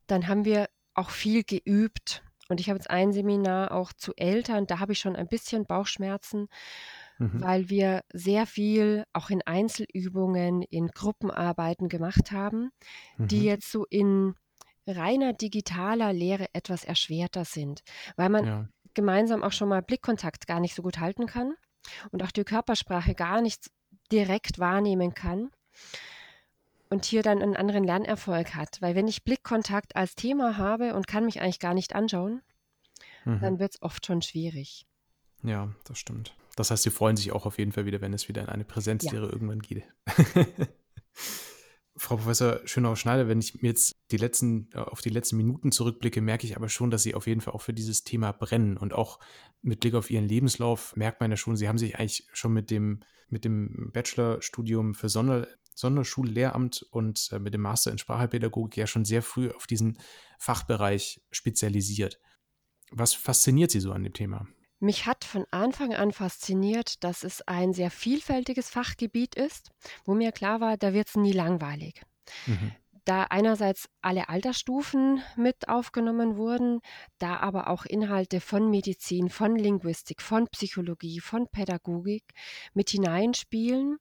dann 0.06 0.28
haben 0.28 0.44
wir 0.44 0.68
auch 0.94 1.10
viel 1.10 1.44
geübt. 1.44 2.22
Und 2.48 2.60
ich 2.60 2.68
habe 2.68 2.78
jetzt 2.78 2.90
ein 2.90 3.12
Seminar 3.12 3.72
auch 3.72 3.92
zu 3.92 4.12
Eltern, 4.16 4.66
da 4.66 4.78
habe 4.78 4.92
ich 4.92 4.98
schon 4.98 5.16
ein 5.16 5.28
bisschen 5.28 5.64
Bauchschmerzen, 5.64 6.48
mhm. 7.18 7.40
weil 7.40 7.70
wir 7.70 8.02
sehr 8.12 8.46
viel 8.46 9.04
auch 9.12 9.30
in 9.30 9.42
Einzelübungen, 9.42 10.62
in 10.62 10.88
Gruppenarbeiten 10.88 11.88
gemacht 11.88 12.30
haben, 12.30 12.70
mhm. 13.16 13.28
die 13.28 13.44
jetzt 13.44 13.70
so 13.70 13.86
in 13.86 14.34
reiner 14.86 15.32
digitaler 15.32 16.12
Lehre 16.12 16.46
etwas 16.52 16.84
erschwerter 16.84 17.44
sind, 17.44 17.82
weil 18.16 18.28
man 18.28 18.46
ja. 18.46 18.68
gemeinsam 18.94 19.42
auch 19.42 19.52
schon 19.52 19.68
mal 19.68 19.80
Blickkontakt 19.80 20.46
gar 20.46 20.60
nicht 20.60 20.74
so 20.74 20.82
gut 20.82 20.98
halten 20.98 21.26
kann 21.26 21.54
und 22.10 22.22
auch 22.22 22.32
die 22.32 22.44
Körpersprache 22.44 23.14
gar 23.14 23.40
nicht 23.40 23.70
direkt 24.10 24.58
wahrnehmen 24.58 25.14
kann 25.14 25.50
und 26.92 27.06
hier 27.06 27.22
dann 27.22 27.40
einen 27.40 27.56
anderen 27.56 27.84
Lernerfolg 27.84 28.54
hat. 28.54 28.82
Weil 28.82 28.94
wenn 28.94 29.08
ich 29.08 29.24
Blickkontakt 29.24 29.96
als 29.96 30.14
Thema 30.14 30.58
habe 30.58 30.94
und 30.94 31.06
kann 31.06 31.24
mich 31.24 31.40
eigentlich 31.40 31.58
gar 31.58 31.72
nicht 31.72 31.94
anschauen, 31.94 32.42
mhm. 33.24 33.40
dann 33.40 33.58
wird 33.58 33.74
es 33.74 33.82
oft 33.82 34.04
schon 34.04 34.20
schwierig. 34.20 34.86
Ja, 35.42 35.74
das 35.84 35.98
stimmt. 35.98 36.36
Das 36.54 36.70
heißt, 36.70 36.82
Sie 36.82 36.90
freuen 36.90 37.16
sich 37.16 37.32
auch 37.32 37.46
auf 37.46 37.56
jeden 37.58 37.72
Fall 37.72 37.86
wieder, 37.86 38.02
wenn 38.02 38.12
es 38.12 38.28
wieder 38.28 38.42
in 38.42 38.48
eine 38.50 38.64
Präsenzlehre 38.64 39.24
ja. 39.24 39.32
irgendwann 39.32 39.60
geht. 39.60 39.84
Frau 41.96 42.16
Professor 42.16 42.60
Schönau-Schneider, 42.66 43.26
wenn 43.26 43.38
ich 43.38 43.62
mir 43.62 43.68
jetzt 43.68 43.96
die 44.10 44.18
letzten, 44.18 44.68
äh, 44.74 44.78
auf 44.78 45.00
die 45.00 45.08
letzten 45.08 45.38
Minuten 45.38 45.72
zurückblicke, 45.72 46.20
merke 46.20 46.46
ich 46.46 46.56
aber 46.56 46.68
schon, 46.68 46.90
dass 46.90 47.02
Sie 47.02 47.14
auf 47.14 47.26
jeden 47.26 47.40
Fall 47.40 47.54
auch 47.54 47.62
für 47.62 47.72
dieses 47.72 48.04
Thema 48.04 48.32
brennen. 48.32 48.76
Und 48.76 48.92
auch 48.92 49.18
mit 49.62 49.80
Blick 49.80 49.94
auf 49.94 50.10
Ihren 50.10 50.28
Lebenslauf 50.28 50.94
merkt 50.94 51.20
man 51.20 51.30
ja 51.30 51.38
schon, 51.38 51.56
Sie 51.56 51.68
haben 51.68 51.78
sich 51.78 51.98
eigentlich 51.98 52.26
schon 52.34 52.52
mit 52.52 52.70
dem, 52.70 53.00
mit 53.30 53.46
dem 53.46 53.90
Bachelorstudium 53.92 54.94
für 54.94 55.08
Sonder, 55.08 55.46
Sonderschullehramt 55.74 56.82
und 56.90 57.28
äh, 57.32 57.38
mit 57.38 57.54
dem 57.54 57.62
Master 57.62 57.90
in 57.90 57.98
Sprachpädagogik 57.98 58.76
ja 58.76 58.86
schon 58.86 59.04
sehr 59.04 59.22
früh 59.22 59.50
auf 59.50 59.66
diesen 59.66 59.98
Fachbereich 60.38 61.22
spezialisiert. 61.30 62.18
Was 62.90 63.14
fasziniert 63.14 63.70
Sie 63.70 63.80
so 63.80 63.92
an 63.92 64.04
dem 64.04 64.12
Thema? 64.12 64.46
Mich 64.80 65.06
hat 65.06 65.24
von 65.24 65.46
Anfang 65.52 65.94
an 65.94 66.10
fasziniert, 66.10 67.04
dass 67.04 67.22
es 67.22 67.40
ein 67.42 67.72
sehr 67.72 67.90
vielfältiges 67.90 68.68
Fachgebiet 68.68 69.36
ist, 69.36 69.70
wo 70.04 70.14
mir 70.14 70.32
klar 70.32 70.60
war, 70.60 70.76
da 70.76 70.92
wird 70.92 71.08
es 71.08 71.16
nie 71.16 71.32
langweilig. 71.32 72.02
Mhm. 72.46 72.72
Da 73.04 73.24
einerseits 73.24 73.88
alle 74.00 74.28
Altersstufen 74.28 75.22
mit 75.36 75.68
aufgenommen 75.68 76.36
wurden, 76.36 76.80
da 77.18 77.38
aber 77.38 77.68
auch 77.68 77.84
Inhalte 77.84 78.40
von 78.40 78.70
Medizin, 78.70 79.28
von 79.28 79.56
Linguistik, 79.56 80.22
von 80.22 80.46
Psychologie, 80.48 81.18
von 81.18 81.48
Pädagogik 81.48 82.24
mit 82.74 82.90
hineinspielen, 82.90 83.98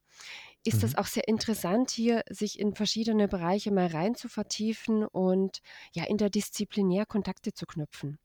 ist 0.63 0.77
mhm. 0.77 0.81
das 0.81 0.95
auch 0.95 1.07
sehr 1.07 1.27
interessant, 1.27 1.91
hier 1.91 2.23
sich 2.29 2.59
in 2.59 2.75
verschiedene 2.75 3.27
Bereiche 3.27 3.71
mal 3.71 3.87
rein 3.87 4.15
zu 4.15 4.29
vertiefen 4.29 5.05
und 5.05 5.61
ja 5.93 6.05
interdisziplinär 6.05 7.05
Kontakte 7.05 7.53
zu 7.53 7.65
knüpfen. 7.65 8.19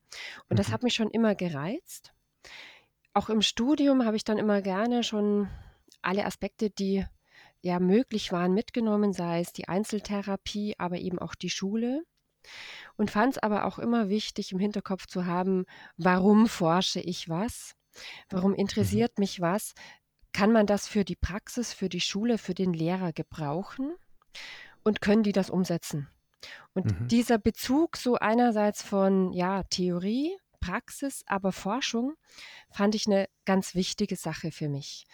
Und 0.49 0.55
mhm. 0.55 0.57
das 0.57 0.70
hat 0.70 0.83
mich 0.83 0.94
schon 0.94 1.11
immer 1.11 1.35
gereizt. 1.35 2.12
Auch 3.14 3.31
im 3.31 3.40
Studium 3.40 4.05
habe 4.05 4.16
ich 4.16 4.25
dann 4.25 4.38
immer 4.38 4.61
gerne 4.61 5.03
schon 5.03 5.49
alle 6.03 6.27
Aspekte, 6.27 6.70
die 6.70 7.05
ja 7.62 7.81
möglich 7.81 8.31
waren, 8.31 8.53
mitgenommen, 8.53 9.12
sei 9.12 9.40
es 9.40 9.53
die 9.53 9.68
Einzeltherapie, 9.68 10.75
aber 10.79 10.99
eben 10.99 11.18
auch 11.18 11.35
die 11.35 11.51
Schule. 11.51 12.05
Und 12.96 13.11
fand 13.11 13.35
es 13.37 13.42
aber 13.42 13.64
auch 13.64 13.79
immer 13.79 14.09
wichtig, 14.09 14.53
im 14.53 14.59
Hinterkopf 14.59 15.07
zu 15.07 15.27
haben, 15.27 15.64
warum 15.96 16.46
forsche 16.46 17.01
ich 17.01 17.29
was? 17.29 17.75
Warum 18.29 18.53
mhm. 18.53 18.59
interessiert 18.59 19.18
mich 19.18 19.40
was? 19.40 19.75
Kann 20.37 20.53
man 20.53 20.66
das 20.66 20.87
für 20.87 21.03
die 21.03 21.16
Praxis, 21.16 21.72
für 21.72 21.88
die 21.88 22.03
Schule, 22.03 22.37
für 22.37 22.53
den 22.53 22.75
Lehrer 22.75 23.14
gebrauchen? 23.14 23.94
Und 24.85 25.01
können 25.01 25.22
die 25.22 25.33
das 25.33 25.49
umsetzen? 25.49 26.09
Und 26.75 27.01
mhm. 27.01 27.09
dieser 27.09 27.38
Bezug 27.38 27.96
so 27.96 28.16
einerseits 28.16 28.83
von 28.83 29.33
ja, 29.33 29.62
Theorie 29.62 30.37
Praxis, 30.61 31.22
aber 31.27 31.53
Forschung 31.53 32.16
fand 32.70 32.94
ich 32.94 33.07
eine 33.07 33.31
ganz 33.46 33.75
wichtige 33.75 34.16
Sache 34.16 34.51
für 34.53 34.68
mich. 34.68 35.07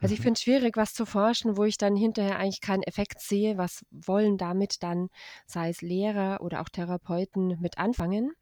Also 0.00 0.14
ich 0.14 0.20
mhm. 0.20 0.24
finde 0.24 0.38
es 0.38 0.42
schwierig, 0.44 0.78
was 0.78 0.94
zu 0.94 1.04
forschen, 1.04 1.58
wo 1.58 1.64
ich 1.64 1.76
dann 1.76 1.94
hinterher 1.94 2.38
eigentlich 2.38 2.62
keinen 2.62 2.82
Effekt 2.82 3.20
sehe. 3.20 3.58
Was 3.58 3.84
wollen 3.90 4.38
damit 4.38 4.82
dann, 4.82 5.08
sei 5.44 5.68
es 5.68 5.82
Lehrer 5.82 6.40
oder 6.40 6.62
auch 6.62 6.70
Therapeuten, 6.70 7.60
mit 7.60 7.76
anfangen? 7.76 8.32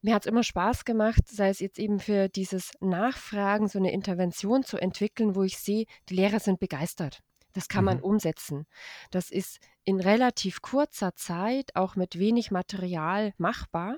Mir 0.00 0.14
hat 0.14 0.22
es 0.22 0.30
immer 0.30 0.44
Spaß 0.44 0.84
gemacht, 0.84 1.26
sei 1.26 1.48
es 1.48 1.58
jetzt 1.58 1.78
eben 1.78 1.98
für 1.98 2.28
dieses 2.28 2.70
Nachfragen, 2.80 3.68
so 3.68 3.78
eine 3.78 3.92
Intervention 3.92 4.62
zu 4.62 4.76
entwickeln, 4.76 5.34
wo 5.34 5.42
ich 5.42 5.58
sehe, 5.58 5.86
die 6.08 6.14
Lehrer 6.14 6.38
sind 6.38 6.60
begeistert. 6.60 7.20
Das 7.52 7.68
kann 7.68 7.84
man 7.84 7.98
mhm. 7.98 8.04
umsetzen. 8.04 8.66
Das 9.10 9.30
ist 9.30 9.58
in 9.84 10.00
relativ 10.00 10.62
kurzer 10.62 11.16
Zeit, 11.16 11.74
auch 11.74 11.96
mit 11.96 12.18
wenig 12.18 12.50
Material 12.50 13.32
machbar. 13.38 13.96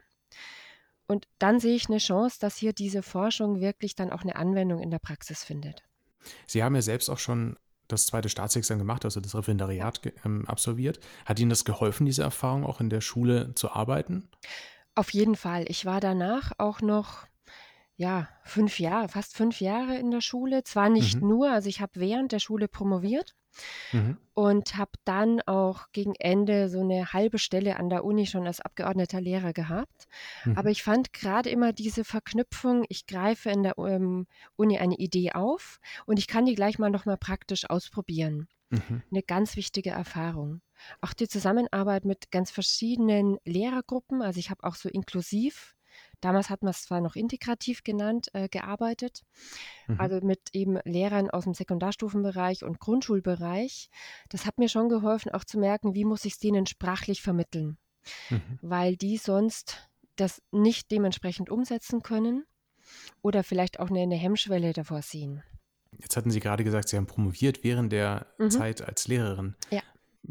Und 1.06 1.26
dann 1.38 1.60
sehe 1.60 1.74
ich 1.74 1.88
eine 1.88 1.98
Chance, 1.98 2.38
dass 2.40 2.56
hier 2.56 2.72
diese 2.72 3.02
Forschung 3.02 3.60
wirklich 3.60 3.96
dann 3.96 4.10
auch 4.12 4.22
eine 4.22 4.36
Anwendung 4.36 4.80
in 4.80 4.90
der 4.90 5.00
Praxis 5.00 5.44
findet. 5.44 5.82
Sie 6.46 6.62
haben 6.62 6.74
ja 6.74 6.82
selbst 6.82 7.10
auch 7.10 7.18
schon 7.18 7.58
das 7.88 8.06
zweite 8.06 8.28
Staatsexamen 8.28 8.78
gemacht, 8.78 9.04
also 9.04 9.20
das 9.20 9.34
Referendariat 9.34 10.00
ähm, 10.24 10.46
absolviert. 10.46 11.00
Hat 11.24 11.40
Ihnen 11.40 11.50
das 11.50 11.64
geholfen, 11.64 12.06
diese 12.06 12.22
Erfahrung 12.22 12.64
auch 12.64 12.80
in 12.80 12.88
der 12.88 13.00
Schule 13.00 13.54
zu 13.56 13.72
arbeiten? 13.72 14.28
Auf 14.94 15.12
jeden 15.12 15.36
Fall. 15.36 15.64
Ich 15.68 15.84
war 15.84 16.00
danach 16.00 16.52
auch 16.58 16.80
noch 16.80 17.26
ja, 17.96 18.28
fünf 18.44 18.80
Jahre, 18.80 19.08
fast 19.08 19.36
fünf 19.36 19.60
Jahre 19.60 19.96
in 19.96 20.10
der 20.10 20.22
Schule. 20.22 20.64
Zwar 20.64 20.88
nicht 20.88 21.20
mhm. 21.20 21.28
nur, 21.28 21.50
also 21.50 21.68
ich 21.68 21.80
habe 21.80 22.00
während 22.00 22.32
der 22.32 22.38
Schule 22.38 22.66
promoviert, 22.66 23.34
Mhm. 23.92 24.16
Und 24.34 24.76
habe 24.76 24.92
dann 25.04 25.40
auch 25.42 25.86
gegen 25.92 26.14
Ende 26.14 26.68
so 26.68 26.80
eine 26.80 27.12
halbe 27.12 27.38
Stelle 27.38 27.76
an 27.76 27.90
der 27.90 28.04
Uni 28.04 28.26
schon 28.26 28.46
als 28.46 28.60
abgeordneter 28.60 29.20
Lehrer 29.20 29.52
gehabt. 29.52 30.08
Mhm. 30.44 30.56
Aber 30.56 30.70
ich 30.70 30.82
fand 30.82 31.12
gerade 31.12 31.50
immer 31.50 31.72
diese 31.72 32.04
Verknüpfung, 32.04 32.84
ich 32.88 33.06
greife 33.06 33.50
in 33.50 33.62
der 33.62 33.76
ähm, 33.78 34.26
Uni 34.56 34.78
eine 34.78 34.96
Idee 34.96 35.32
auf 35.32 35.80
und 36.06 36.18
ich 36.18 36.26
kann 36.26 36.46
die 36.46 36.54
gleich 36.54 36.78
mal 36.78 36.90
nochmal 36.90 37.18
praktisch 37.18 37.68
ausprobieren. 37.68 38.48
Mhm. 38.70 39.02
Eine 39.10 39.22
ganz 39.22 39.56
wichtige 39.56 39.90
Erfahrung. 39.90 40.62
Auch 41.00 41.12
die 41.12 41.28
Zusammenarbeit 41.28 42.04
mit 42.04 42.30
ganz 42.30 42.50
verschiedenen 42.50 43.38
Lehrergruppen, 43.44 44.22
also 44.22 44.38
ich 44.38 44.50
habe 44.50 44.64
auch 44.64 44.74
so 44.74 44.88
inklusiv 44.88 45.74
damals 46.20 46.50
hat 46.50 46.62
man 46.62 46.70
es 46.70 46.82
zwar 46.82 47.00
noch 47.00 47.16
integrativ 47.16 47.82
genannt, 47.82 48.28
äh, 48.32 48.48
gearbeitet, 48.48 49.22
mhm. 49.86 50.00
also 50.00 50.20
mit 50.22 50.40
eben 50.52 50.78
Lehrern 50.84 51.30
aus 51.30 51.44
dem 51.44 51.54
Sekundarstufenbereich 51.54 52.64
und 52.64 52.78
Grundschulbereich. 52.78 53.90
Das 54.28 54.46
hat 54.46 54.58
mir 54.58 54.68
schon 54.68 54.88
geholfen, 54.88 55.32
auch 55.32 55.44
zu 55.44 55.58
merken, 55.58 55.94
wie 55.94 56.04
muss 56.04 56.24
ich 56.24 56.34
es 56.34 56.38
denen 56.38 56.66
sprachlich 56.66 57.22
vermitteln, 57.22 57.78
mhm. 58.28 58.58
weil 58.62 58.96
die 58.96 59.16
sonst 59.16 59.90
das 60.16 60.42
nicht 60.50 60.90
dementsprechend 60.90 61.50
umsetzen 61.50 62.02
können 62.02 62.44
oder 63.22 63.42
vielleicht 63.42 63.80
auch 63.80 63.88
eine, 63.88 64.00
eine 64.00 64.16
Hemmschwelle 64.16 64.72
davor 64.72 65.02
sehen. 65.02 65.42
Jetzt 65.98 66.16
hatten 66.16 66.30
Sie 66.30 66.40
gerade 66.40 66.64
gesagt, 66.64 66.88
Sie 66.88 66.96
haben 66.96 67.06
promoviert 67.06 67.64
während 67.64 67.92
der 67.92 68.26
mhm. 68.38 68.50
Zeit 68.50 68.82
als 68.82 69.08
Lehrerin. 69.08 69.56
Ja. 69.70 69.82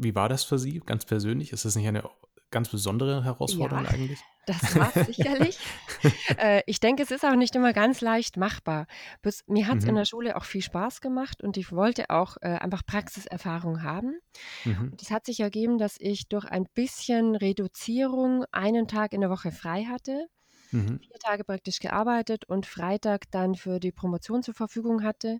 Wie 0.02 0.14
war 0.14 0.28
das 0.28 0.44
für 0.44 0.58
Sie 0.58 0.80
ganz 0.84 1.04
persönlich? 1.04 1.52
Ist 1.52 1.64
das 1.64 1.76
nicht 1.76 1.86
eine 1.86 2.02
ganz 2.50 2.68
besondere 2.68 3.22
Herausforderung 3.24 3.84
ja, 3.84 3.90
eigentlich? 3.90 4.20
Das 4.46 4.74
war 4.74 4.90
sicherlich. 5.04 5.58
äh, 6.38 6.62
ich 6.66 6.80
denke, 6.80 7.04
es 7.04 7.12
ist 7.12 7.24
auch 7.24 7.36
nicht 7.36 7.54
immer 7.54 7.72
ganz 7.72 8.00
leicht 8.00 8.36
machbar. 8.36 8.86
Bis, 9.22 9.44
mir 9.46 9.68
hat 9.68 9.76
es 9.76 9.84
mhm. 9.84 9.90
in 9.90 9.94
der 9.96 10.06
Schule 10.06 10.36
auch 10.36 10.44
viel 10.44 10.62
Spaß 10.62 11.02
gemacht 11.02 11.42
und 11.42 11.56
ich 11.56 11.70
wollte 11.70 12.10
auch 12.10 12.36
äh, 12.40 12.48
einfach 12.48 12.84
Praxiserfahrung 12.84 13.82
haben. 13.82 14.18
Mhm. 14.64 14.96
Es 15.00 15.12
hat 15.12 15.26
sich 15.26 15.38
ergeben, 15.38 15.78
dass 15.78 15.96
ich 16.00 16.26
durch 16.28 16.46
ein 16.46 16.64
bisschen 16.74 17.36
Reduzierung 17.36 18.44
einen 18.50 18.88
Tag 18.88 19.12
in 19.12 19.20
der 19.20 19.30
Woche 19.30 19.52
frei 19.52 19.84
hatte. 19.84 20.26
Mhm. 20.72 20.98
Vier 20.98 21.18
Tage 21.20 21.44
praktisch 21.44 21.78
gearbeitet 21.78 22.44
und 22.46 22.66
Freitag 22.66 23.30
dann 23.30 23.54
für 23.54 23.78
die 23.78 23.92
Promotion 23.92 24.42
zur 24.42 24.54
Verfügung 24.54 25.04
hatte 25.04 25.38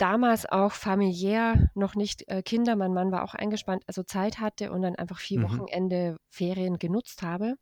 damals 0.00 0.46
auch 0.46 0.72
familiär 0.72 1.70
noch 1.74 1.94
nicht 1.94 2.26
äh, 2.28 2.42
Kinder, 2.42 2.74
mein 2.76 2.94
Mann 2.94 3.12
war 3.12 3.22
auch 3.22 3.34
eingespannt, 3.34 3.82
also 3.86 4.02
Zeit 4.02 4.40
hatte 4.40 4.72
und 4.72 4.82
dann 4.82 4.96
einfach 4.96 5.18
vier 5.18 5.40
mhm. 5.40 5.44
Wochenende 5.44 6.16
Ferien 6.28 6.78
genutzt 6.78 7.22
habe. 7.22 7.56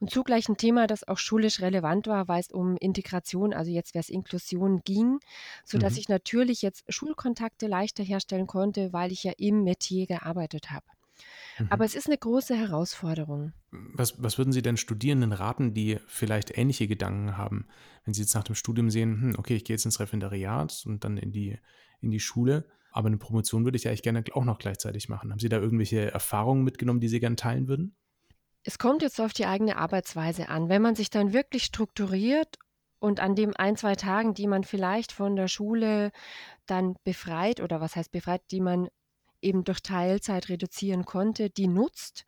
Und 0.00 0.10
zugleich 0.10 0.48
ein 0.48 0.56
Thema, 0.56 0.86
das 0.86 1.06
auch 1.08 1.18
schulisch 1.18 1.60
relevant 1.60 2.06
war, 2.06 2.28
weil 2.28 2.40
es 2.40 2.50
um 2.52 2.76
Integration, 2.76 3.52
also 3.52 3.70
jetzt 3.70 3.94
wäre 3.94 4.02
es 4.02 4.10
Inklusion 4.10 4.82
ging, 4.84 5.18
sodass 5.64 5.94
mhm. 5.94 5.98
ich 5.98 6.08
natürlich 6.08 6.62
jetzt 6.62 6.84
Schulkontakte 6.88 7.66
leichter 7.66 8.04
herstellen 8.04 8.46
konnte, 8.46 8.92
weil 8.92 9.10
ich 9.10 9.24
ja 9.24 9.32
im 9.38 9.64
Metier 9.64 10.06
gearbeitet 10.06 10.70
habe. 10.70 10.86
Mhm. 11.58 11.66
Aber 11.70 11.84
es 11.84 11.94
ist 11.94 12.06
eine 12.06 12.18
große 12.18 12.54
Herausforderung. 12.56 13.52
Was, 13.70 14.22
was 14.22 14.38
würden 14.38 14.52
Sie 14.52 14.62
denn 14.62 14.76
Studierenden 14.76 15.32
raten, 15.32 15.74
die 15.74 15.98
vielleicht 16.06 16.56
ähnliche 16.56 16.88
Gedanken 16.88 17.36
haben, 17.36 17.66
wenn 18.04 18.14
sie 18.14 18.22
jetzt 18.22 18.34
nach 18.34 18.44
dem 18.44 18.54
Studium 18.54 18.90
sehen, 18.90 19.20
hm, 19.20 19.34
okay, 19.38 19.56
ich 19.56 19.64
gehe 19.64 19.74
jetzt 19.74 19.84
ins 19.84 20.00
Referendariat 20.00 20.82
und 20.86 21.04
dann 21.04 21.18
in 21.18 21.32
die, 21.32 21.58
in 22.00 22.10
die 22.10 22.20
Schule, 22.20 22.66
aber 22.90 23.08
eine 23.08 23.18
Promotion 23.18 23.64
würde 23.64 23.76
ich 23.76 23.84
ja 23.84 23.90
eigentlich 23.90 24.02
gerne 24.02 24.24
auch 24.32 24.44
noch 24.44 24.58
gleichzeitig 24.58 25.08
machen. 25.08 25.30
Haben 25.30 25.38
Sie 25.38 25.48
da 25.48 25.58
irgendwelche 25.58 26.10
Erfahrungen 26.10 26.64
mitgenommen, 26.64 27.00
die 27.00 27.08
Sie 27.08 27.20
gerne 27.20 27.36
teilen 27.36 27.68
würden? 27.68 27.94
Es 28.64 28.78
kommt 28.78 29.02
jetzt 29.02 29.20
auf 29.20 29.32
die 29.32 29.46
eigene 29.46 29.76
Arbeitsweise 29.76 30.48
an. 30.48 30.68
Wenn 30.68 30.82
man 30.82 30.94
sich 30.94 31.10
dann 31.10 31.32
wirklich 31.32 31.64
strukturiert 31.64 32.56
und 32.98 33.20
an 33.20 33.34
dem 33.34 33.54
ein, 33.56 33.76
zwei 33.76 33.94
Tagen, 33.94 34.34
die 34.34 34.46
man 34.46 34.64
vielleicht 34.64 35.12
von 35.12 35.36
der 35.36 35.48
Schule 35.48 36.10
dann 36.66 36.96
befreit 37.04 37.60
oder 37.60 37.80
was 37.80 37.94
heißt 37.94 38.10
befreit, 38.10 38.42
die 38.50 38.60
man 38.60 38.88
eben 39.42 39.64
durch 39.64 39.80
Teilzeit 39.80 40.48
reduzieren 40.48 41.04
konnte, 41.04 41.50
die 41.50 41.68
nutzt, 41.68 42.24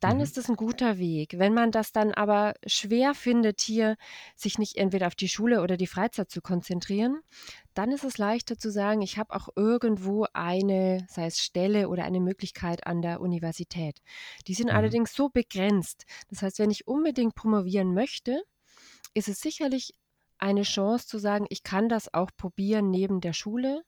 dann 0.00 0.16
mhm. 0.16 0.22
ist 0.22 0.38
es 0.38 0.48
ein 0.48 0.56
guter 0.56 0.98
Weg. 0.98 1.38
Wenn 1.38 1.54
man 1.54 1.70
das 1.70 1.92
dann 1.92 2.12
aber 2.12 2.54
schwer 2.66 3.14
findet, 3.14 3.60
hier 3.60 3.96
sich 4.36 4.58
nicht 4.58 4.76
entweder 4.76 5.06
auf 5.06 5.14
die 5.14 5.28
Schule 5.28 5.62
oder 5.62 5.76
die 5.76 5.86
Freizeit 5.86 6.30
zu 6.30 6.40
konzentrieren, 6.40 7.20
dann 7.74 7.92
ist 7.92 8.04
es 8.04 8.18
leichter 8.18 8.58
zu 8.58 8.70
sagen, 8.70 9.02
ich 9.02 9.18
habe 9.18 9.34
auch 9.34 9.48
irgendwo 9.56 10.26
eine, 10.32 11.06
sei 11.08 11.26
es 11.26 11.40
Stelle 11.40 11.88
oder 11.88 12.04
eine 12.04 12.20
Möglichkeit 12.20 12.86
an 12.86 13.02
der 13.02 13.20
Universität. 13.20 14.00
Die 14.46 14.54
sind 14.54 14.66
mhm. 14.66 14.76
allerdings 14.76 15.14
so 15.14 15.28
begrenzt. 15.28 16.04
Das 16.28 16.42
heißt, 16.42 16.58
wenn 16.58 16.70
ich 16.70 16.86
unbedingt 16.86 17.34
promovieren 17.34 17.94
möchte, 17.94 18.42
ist 19.14 19.28
es 19.28 19.40
sicherlich 19.40 19.94
eine 20.38 20.62
Chance 20.62 21.06
zu 21.06 21.18
sagen, 21.18 21.46
ich 21.50 21.62
kann 21.62 21.88
das 21.88 22.12
auch 22.12 22.30
probieren 22.36 22.90
neben 22.90 23.20
der 23.20 23.32
Schule. 23.32 23.82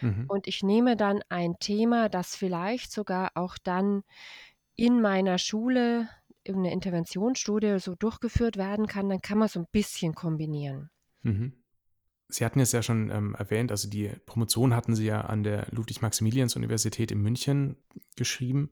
Mhm. 0.00 0.26
Und 0.28 0.46
ich 0.46 0.62
nehme 0.62 0.96
dann 0.96 1.20
ein 1.28 1.54
Thema, 1.60 2.08
das 2.08 2.36
vielleicht 2.36 2.92
sogar 2.92 3.32
auch 3.34 3.56
dann 3.62 4.02
in 4.76 5.00
meiner 5.00 5.38
Schule 5.38 6.08
in 6.44 6.56
einer 6.56 6.72
Interventionsstudie 6.72 7.78
so 7.78 7.94
durchgeführt 7.94 8.56
werden 8.56 8.86
kann, 8.86 9.08
dann 9.08 9.22
kann 9.22 9.38
man 9.38 9.48
so 9.48 9.60
ein 9.60 9.66
bisschen 9.72 10.14
kombinieren. 10.14 10.90
Mhm. 11.22 11.54
Sie 12.28 12.44
hatten 12.44 12.60
es 12.60 12.72
ja 12.72 12.82
schon 12.82 13.10
ähm, 13.10 13.34
erwähnt, 13.34 13.70
also 13.70 13.88
die 13.88 14.10
Promotion 14.26 14.74
hatten 14.74 14.94
Sie 14.94 15.06
ja 15.06 15.22
an 15.22 15.42
der 15.42 15.66
Ludwig-Maximilians-Universität 15.70 17.12
in 17.12 17.20
München 17.20 17.76
geschrieben 18.16 18.70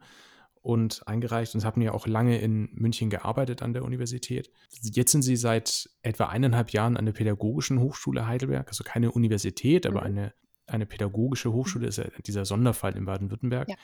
und 0.63 1.07
eingereicht 1.07 1.55
und 1.55 1.61
Sie 1.61 1.67
haben 1.67 1.83
ja 1.83 1.93
auch 1.93 2.07
lange 2.07 2.39
in 2.39 2.71
München 2.73 3.11
gearbeitet 3.11 3.63
an 3.63 3.73
der 3.73 3.85
Universität. 3.85 4.51
Jetzt 4.83 5.13
sind 5.13 5.23
Sie 5.23 5.37
seit 5.37 5.91
etwa 6.03 6.27
eineinhalb 6.27 6.71
Jahren 6.71 6.97
an 6.97 7.05
der 7.05 7.13
Pädagogischen 7.13 7.81
Hochschule 7.81 8.27
Heidelberg, 8.27 8.69
also 8.69 8.85
keine 8.85 9.13
Universität, 9.13 9.87
aber 9.87 10.01
mhm. 10.01 10.07
eine, 10.07 10.35
eine 10.73 10.87
pädagogische 10.87 11.53
Hochschule, 11.53 11.87
ist 11.87 11.99
ja 11.99 12.05
dieser 12.27 12.45
Sonderfall 12.45 12.97
in 12.97 13.05
Baden-Württemberg. 13.05 13.69
Ja. 13.69 13.77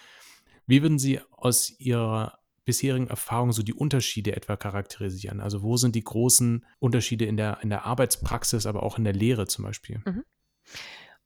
Wie 0.66 0.83
würden 0.83 0.98
Sie 0.98 1.20
aus 1.31 1.79
Ihrer 1.79 2.38
bisherigen 2.64 3.09
Erfahrung 3.09 3.53
so 3.53 3.62
die 3.62 3.72
Unterschiede 3.72 4.37
etwa 4.37 4.57
charakterisieren? 4.57 5.40
Also 5.40 5.62
wo 5.62 5.77
sind 5.77 5.94
die 5.94 6.05
großen 6.05 6.66
Unterschiede 6.79 7.24
in 7.24 7.37
der, 7.37 7.61
in 7.62 7.70
der 7.70 7.87
Arbeitspraxis, 7.87 8.66
aber 8.66 8.83
auch 8.83 8.98
in 8.98 9.05
der 9.05 9.14
Lehre 9.14 9.46
zum 9.46 9.64
Beispiel? 9.64 10.03
Mhm. 10.05 10.24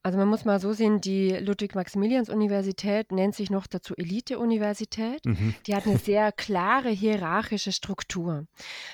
Also 0.04 0.18
man 0.18 0.28
muss 0.28 0.44
mal 0.44 0.58
so 0.58 0.72
sehen, 0.72 1.00
die 1.00 1.30
Ludwig-Maximilians-Universität 1.30 3.12
nennt 3.12 3.36
sich 3.36 3.50
noch 3.50 3.68
dazu 3.68 3.94
Elite-Universität. 3.96 5.24
Mhm. 5.24 5.54
Die 5.66 5.76
hat 5.76 5.86
eine 5.86 5.98
sehr 5.98 6.32
klare 6.32 6.88
hierarchische 6.88 7.70
Struktur. 7.70 8.46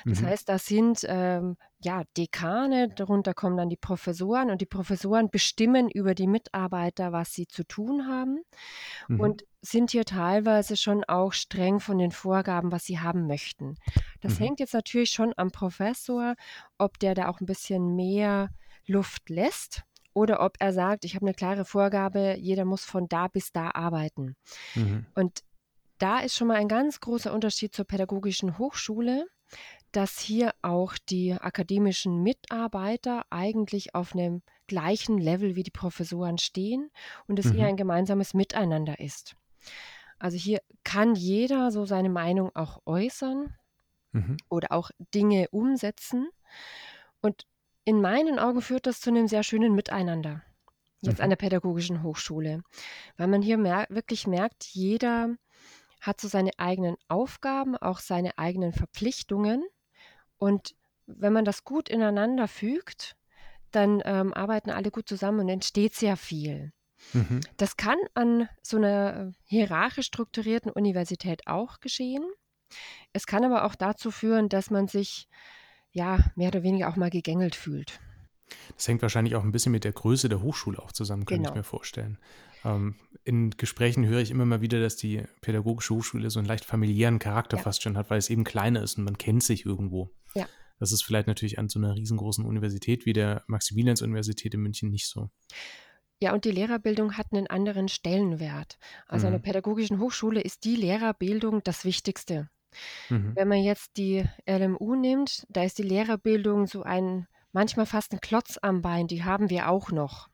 Das 0.05 0.21
mhm. 0.21 0.27
heißt, 0.27 0.49
da 0.51 0.59
sind 0.59 1.07
ähm, 1.09 1.57
ja 1.81 2.03
Dekane, 2.17 2.91
darunter 2.95 3.33
kommen 3.33 3.57
dann 3.57 3.71
die 3.71 3.77
Professoren 3.77 4.51
und 4.51 4.61
die 4.61 4.67
Professoren 4.67 5.31
bestimmen 5.31 5.89
über 5.89 6.15
die 6.15 6.27
Mitarbeiter, 6.27 7.11
was 7.11 7.33
sie 7.33 7.47
zu 7.47 7.65
tun 7.65 8.07
haben 8.07 8.43
mhm. 9.09 9.21
und 9.21 9.45
sind 9.63 9.93
hier 9.93 10.05
teilweise 10.05 10.77
schon 10.77 11.05
auch 11.05 11.33
streng 11.33 11.81
von 11.81 11.97
den 11.97 12.13
Vorgaben, 12.13 12.71
was 12.71 12.85
sie 12.85 13.01
haben 13.01 13.27
möchten. 13.27 13.77
Das 14.21 14.39
mhm. 14.39 14.45
hängt 14.45 14.61
jetzt 14.61 14.75
natürlich 14.75 15.11
schon 15.11 15.33
am 15.39 15.53
Professor, 15.53 16.35
ob 16.77 16.99
der 16.99 17.15
da 17.15 17.29
auch 17.29 17.41
ein 17.41 17.47
bisschen 17.47 17.97
mehr 17.97 18.51
Luft 18.87 19.29
lässt 19.31 19.85
oder 20.19 20.41
ob 20.41 20.57
er 20.59 20.73
sagt, 20.73 21.05
ich 21.05 21.15
habe 21.15 21.27
eine 21.27 21.35
klare 21.35 21.65
Vorgabe, 21.65 22.37
jeder 22.39 22.65
muss 22.65 22.85
von 22.85 23.09
da 23.09 23.29
bis 23.29 23.53
da 23.53 23.71
arbeiten. 23.71 24.35
Mhm. 24.75 25.07
Und 25.15 25.45
da 25.99 26.19
ist 26.19 26.35
schon 26.35 26.49
mal 26.49 26.57
ein 26.57 26.69
ganz 26.69 27.01
großer 27.01 27.33
Unterschied 27.33 27.75
zur 27.75 27.85
pädagogischen 27.85 28.59
Hochschule, 28.59 29.27
dass 29.93 30.19
hier 30.19 30.53
auch 30.61 30.95
die 31.09 31.33
akademischen 31.33 32.23
Mitarbeiter 32.23 33.25
eigentlich 33.31 33.95
auf 33.95 34.13
einem 34.13 34.43
gleichen 34.67 35.19
Level 35.19 35.57
wie 35.57 35.63
die 35.63 35.71
Professoren 35.71 36.39
stehen 36.39 36.91
und 37.27 37.39
es 37.39 37.47
mhm. 37.47 37.53
hier 37.53 37.67
ein 37.67 37.77
gemeinsames 37.77 38.35
Miteinander 38.35 38.99
ist. 38.99 39.37
Also 40.19 40.37
hier 40.37 40.61
kann 40.83 41.15
jeder 41.15 41.71
so 41.71 41.85
seine 41.85 42.11
Meinung 42.11 42.55
auch 42.55 42.81
äußern 42.85 43.55
mhm. 44.13 44.37
oder 44.49 44.73
auch 44.73 44.91
Dinge 45.15 45.49
umsetzen. 45.51 46.29
Und 47.21 47.47
in 47.89 48.03
meinen 48.03 48.39
Augen 48.39 48.61
führt 48.61 48.87
das 48.87 49.01
zu 49.01 49.09
einem 49.09 49.29
sehr 49.29 49.43
schönen 49.43 49.75
Miteinander, 49.75 50.43
jetzt 51.01 51.21
mhm. 51.21 51.25
an 51.25 51.31
der 51.31 51.37
pädagogischen 51.37 52.03
Hochschule, 52.03 52.63
weil 53.17 53.29
man 53.29 53.41
hier 53.41 53.57
mer 53.57 53.87
wirklich 53.89 54.27
merkt, 54.27 54.65
jeder 54.65 55.31
hat 56.03 56.21
so 56.21 56.29
seine 56.29 56.51
eigenen 56.59 56.97
Aufgaben, 57.09 57.79
auch 57.79 58.01
seine 58.01 58.37
eigenen 58.37 58.75
Verpflichtungen. 58.75 59.65
Und 60.37 60.75
wenn 61.07 61.33
man 61.33 61.47
das 61.47 61.65
gut 61.65 61.89
ineinander 61.89 62.47
fügt, 62.47 63.17
dann 63.71 64.03
ähm, 64.05 64.35
arbeiten 64.35 64.71
alle 64.71 64.91
gut 64.91 65.09
zusammen 65.09 65.41
und 65.41 65.49
entsteht 65.49 65.95
sehr 65.95 66.19
viel. 66.19 66.75
Mhm. 67.15 67.41
Das 67.57 67.79
kann 67.79 67.97
an 68.13 68.51
so 68.63 68.77
einer 68.77 69.33
hierarchisch 69.47 70.09
strukturierten 70.09 70.71
Universität 70.71 71.47
auch 71.47 71.81
geschehen. 71.81 72.27
Es 73.15 73.27
kann 73.27 73.47
aber 73.47 73.65
auch 73.65 73.75
dazu 73.75 74.11
führen, 74.11 74.51
dass 74.51 74.71
man 74.71 74.89
sich 74.89 75.27
ja, 75.93 76.19
mehr 76.37 76.49
oder 76.49 76.63
weniger 76.63 76.89
auch 76.89 76.97
mal 76.97 77.11
gegängelt 77.11 77.55
fühlt. 77.55 78.01
Das 78.75 78.89
hängt 78.89 79.03
wahrscheinlich 79.03 79.35
auch 79.35 79.45
ein 79.45 79.53
bisschen 79.53 79.73
mit 79.73 79.85
der 79.85 79.93
Größe 79.93 80.29
der 80.29 80.43
Hochschule 80.43 80.79
auch 80.79 80.93
zusammen, 80.93 81.27
kann 81.27 81.39
genau. 81.39 81.51
ich 81.51 81.57
mir 81.57 81.65
vorstellen. 81.65 82.19
Ähm, 82.65 82.97
in 83.25 83.51
Gesprächen 83.51 84.07
höre 84.07 84.21
ich 84.21 84.31
immer 84.31 84.47
mal 84.47 84.61
wieder, 84.61 84.81
dass 84.81 84.97
die 84.97 85.23
pädagogische 85.41 85.95
Hochschule 85.95 86.31
so 86.31 86.39
einen 86.39 86.49
leicht 86.49 86.65
familiären 86.65 87.19
Charakter 87.19 87.57
ja. 87.57 87.63
fast 87.63 87.83
schon 87.83 87.97
hat, 87.97 88.11
weil 88.11 88.19
es 88.19 88.31
eben 88.31 88.45
kleiner 88.45 88.83
ist 88.83 88.99
und 88.99 89.05
man 89.05 89.19
kennt 89.19 89.43
sich 89.43 89.67
irgendwo. 89.67 90.11
Ja. 90.35 90.47
Das 90.79 90.93
ist 90.93 91.03
vielleicht 91.03 91.27
natürlich 91.27 91.59
an 91.59 91.69
so 91.69 91.79
einer 91.79 91.95
riesengroßen 91.95 92.45
Universität 92.45 93.05
wie 93.05 93.13
der 93.13 93.43
Maximilians-Universität 93.49 94.55
in 94.55 94.61
München 94.61 94.91
nicht 94.91 95.09
so. 95.09 95.31
Ja, 96.21 96.33
und 96.33 96.45
die 96.45 96.51
Lehrerbildung 96.51 97.17
hat 97.17 97.33
einen 97.33 97.47
anderen 97.47 97.89
Stellenwert. 97.89 98.79
Also 99.07 99.27
mhm. 99.27 99.35
an 99.35 99.41
der 99.41 99.47
pädagogischen 99.47 100.01
Hochschule 100.01 100.41
ist 100.41 100.65
die 100.65 100.77
Lehrerbildung 100.77 101.63
das 101.63 101.85
Wichtigste. 101.85 102.49
Mhm. 103.09 103.33
Wenn 103.35 103.49
man 103.49 103.59
jetzt 103.59 103.97
die 103.97 104.25
LMU 104.47 104.95
nimmt, 104.95 105.45
da 105.49 105.63
ist 105.63 105.79
die 105.79 105.83
Lehrerbildung 105.83 106.67
so 106.67 106.83
ein, 106.83 107.27
manchmal 107.53 107.87
fast 107.87 108.13
ein 108.13 108.21
Klotz 108.21 108.59
am 108.61 108.83
Bein, 108.83 109.07
die 109.07 109.25
haben 109.25 109.51
wir 109.51 109.69
auch 109.69 109.91
noch. 109.91 110.29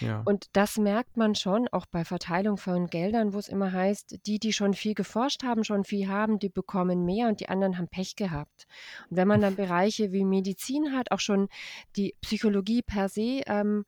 Ja. 0.00 0.22
Und 0.24 0.46
das 0.52 0.78
merkt 0.78 1.16
man 1.16 1.34
schon 1.34 1.68
auch 1.68 1.86
bei 1.86 2.04
Verteilung 2.04 2.56
von 2.56 2.88
Geldern, 2.88 3.34
wo 3.34 3.38
es 3.38 3.48
immer 3.48 3.72
heißt, 3.72 4.26
die, 4.26 4.38
die 4.38 4.52
schon 4.52 4.74
viel 4.74 4.94
geforscht 4.94 5.42
haben, 5.44 5.64
schon 5.64 5.84
viel 5.84 6.08
haben, 6.08 6.38
die 6.38 6.48
bekommen 6.48 7.04
mehr 7.04 7.28
und 7.28 7.40
die 7.40 7.48
anderen 7.48 7.78
haben 7.78 7.88
Pech 7.88 8.16
gehabt. 8.16 8.66
Und 9.10 9.16
wenn 9.16 9.28
man 9.28 9.40
dann 9.40 9.56
Bereiche 9.56 10.12
wie 10.12 10.24
Medizin 10.24 10.92
hat, 10.92 11.10
auch 11.10 11.20
schon 11.20 11.48
die 11.96 12.14
Psychologie 12.20 12.82
per 12.82 13.08
se, 13.08 13.42
ähm, 13.46 13.84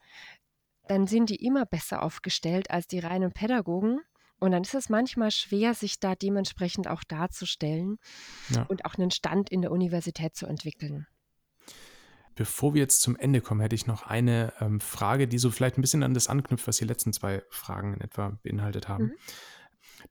dann 0.87 1.07
sind 1.07 1.31
die 1.31 1.45
immer 1.45 1.65
besser 1.67 2.03
aufgestellt 2.03 2.71
als 2.71 2.87
die 2.87 2.99
reinen 2.99 3.33
Pädagogen. 3.33 4.01
Und 4.45 4.51
dann 4.51 4.63
ist 4.63 4.75
es 4.75 4.91
manchmal 4.91 5.31
schwer, 5.31 5.73
sich 5.73 6.01
da 6.01 6.15
dementsprechend 6.15 6.87
auch 6.87 7.03
darzustellen 7.03 7.97
ja. 8.51 8.65
und 8.65 8.85
auch 8.85 8.95
einen 8.97 9.11
Stand 9.11 9.49
in 9.49 9.63
der 9.63 9.73
Universität 9.73 10.37
zu 10.37 10.45
entwickeln. 10.45 11.07
Bevor 12.35 12.75
wir 12.75 12.83
jetzt 12.83 13.01
zum 13.01 13.17
Ende 13.17 13.41
kommen, 13.41 13.63
hätte 13.63 13.75
ich 13.75 13.87
noch 13.87 14.03
eine 14.03 14.53
ähm, 14.61 14.81
Frage, 14.81 15.29
die 15.29 15.39
so 15.39 15.51
vielleicht 15.51 15.79
ein 15.79 15.81
bisschen 15.81 16.03
an 16.03 16.13
das 16.13 16.29
anknüpft, 16.29 16.69
was 16.69 16.77
die 16.77 16.85
letzten 16.85 17.15
zwei 17.15 17.43
Fragen 17.49 17.95
in 17.95 18.03
etwa 18.03 18.39
beinhaltet 18.43 18.87
haben. 18.87 19.05
Mhm. 19.05 19.13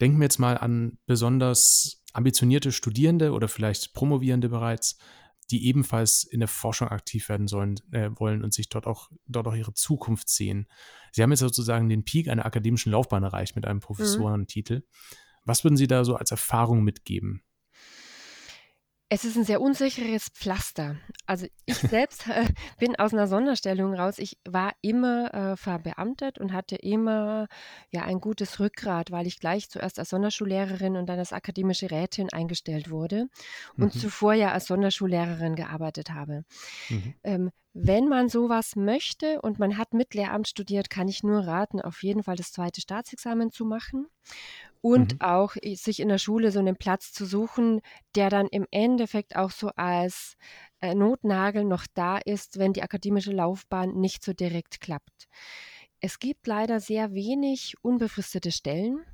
Denken 0.01 0.17
wir 0.17 0.23
jetzt 0.23 0.39
mal 0.39 0.57
an 0.57 0.97
besonders 1.05 2.01
ambitionierte 2.13 2.71
Studierende 2.71 3.33
oder 3.33 3.47
vielleicht 3.47 3.93
Promovierende 3.93 4.49
bereits, 4.49 4.97
die 5.47 5.65
ebenfalls 5.67 6.23
in 6.23 6.39
der 6.39 6.47
Forschung 6.47 6.87
aktiv 6.89 7.29
werden 7.29 7.47
sollen, 7.47 7.75
äh, 7.91 8.09
wollen 8.15 8.43
und 8.43 8.53
sich 8.53 8.69
dort 8.69 8.87
auch, 8.87 9.09
dort 9.27 9.47
auch 9.47 9.55
ihre 9.55 9.73
Zukunft 9.73 10.29
sehen. 10.29 10.67
Sie 11.11 11.21
haben 11.21 11.31
jetzt 11.31 11.39
sozusagen 11.39 11.89
den 11.89 12.03
Peak 12.03 12.27
einer 12.27 12.45
akademischen 12.45 12.91
Laufbahn 12.91 13.23
erreicht 13.23 13.55
mit 13.55 13.65
einem 13.65 13.77
mhm. 13.77 13.81
Professorentitel. 13.81 14.79
Mhm. 14.79 14.83
Was 15.45 15.63
würden 15.63 15.77
Sie 15.77 15.87
da 15.87 16.05
so 16.05 16.15
als 16.15 16.31
Erfahrung 16.31 16.83
mitgeben? 16.83 17.43
Es 19.13 19.25
ist 19.25 19.37
ein 19.37 19.43
sehr 19.43 19.61
unsicheres 19.61 20.29
Pflaster. 20.29 20.95
Also 21.27 21.45
ich 21.67 21.75
selbst 21.77 22.27
äh, 22.27 22.47
bin 22.79 22.95
aus 22.95 23.13
einer 23.13 23.27
Sonderstellung 23.27 23.93
raus. 23.93 24.17
Ich 24.17 24.39
war 24.43 24.71
immer 24.81 25.31
äh, 25.31 25.55
verbeamtet 25.55 26.39
und 26.39 26.51
hatte 26.51 26.77
immer 26.77 27.47
ja 27.91 28.01
ein 28.05 28.19
gutes 28.19 28.59
Rückgrat, 28.59 29.11
weil 29.11 29.27
ich 29.27 29.39
gleich 29.39 29.69
zuerst 29.69 29.99
als 29.99 30.09
Sonderschullehrerin 30.09 30.97
und 30.97 31.05
dann 31.05 31.19
als 31.19 31.31
akademische 31.31 31.91
Rätin 31.91 32.33
eingestellt 32.33 32.89
wurde 32.89 33.27
und 33.77 33.93
mhm. 33.93 33.99
zuvor 33.99 34.33
ja 34.33 34.51
als 34.51 34.65
Sonderschullehrerin 34.65 35.53
gearbeitet 35.53 36.09
habe. 36.09 36.43
Mhm. 36.89 37.13
Ähm, 37.23 37.51
wenn 37.75 38.07
man 38.07 38.29
sowas 38.29 38.75
möchte 38.75 39.41
und 39.41 39.59
man 39.59 39.77
hat 39.77 39.93
mit 39.93 40.15
Lehramt 40.15 40.47
studiert, 40.47 40.89
kann 40.89 41.07
ich 41.07 41.21
nur 41.21 41.45
raten, 41.45 41.81
auf 41.81 42.01
jeden 42.01 42.23
Fall 42.23 42.35
das 42.35 42.51
zweite 42.51 42.81
Staatsexamen 42.81 43.51
zu 43.51 43.63
machen 43.63 44.07
und 44.83 45.13
mhm. 45.13 45.21
auch 45.21 45.55
sich 45.75 46.01
in 46.01 46.09
der 46.09 46.17
Schule 46.17 46.51
so 46.51 46.59
einen 46.59 46.75
Platz 46.75 47.13
zu 47.13 47.25
suchen, 47.25 47.79
der 48.15 48.29
dann 48.29 48.47
im 48.47 48.67
Endeffekt 48.69 49.37
auch 49.37 49.49
so 49.49 49.69
als 49.77 50.35
äh, 50.81 50.93
Notnagel 50.93 51.63
noch 51.63 51.87
da 51.93 52.17
ist, 52.17 52.59
wenn 52.59 52.73
die 52.73 52.83
akademische 52.83 53.31
Laufbahn 53.31 53.93
nicht 53.93 54.25
so 54.25 54.33
direkt 54.33 54.81
klappt. 54.81 55.29
Es 56.01 56.19
gibt 56.19 56.47
leider 56.47 56.81
sehr 56.81 57.13
wenig 57.13 57.75
unbefristete 57.81 58.51
Stellen. 58.51 59.05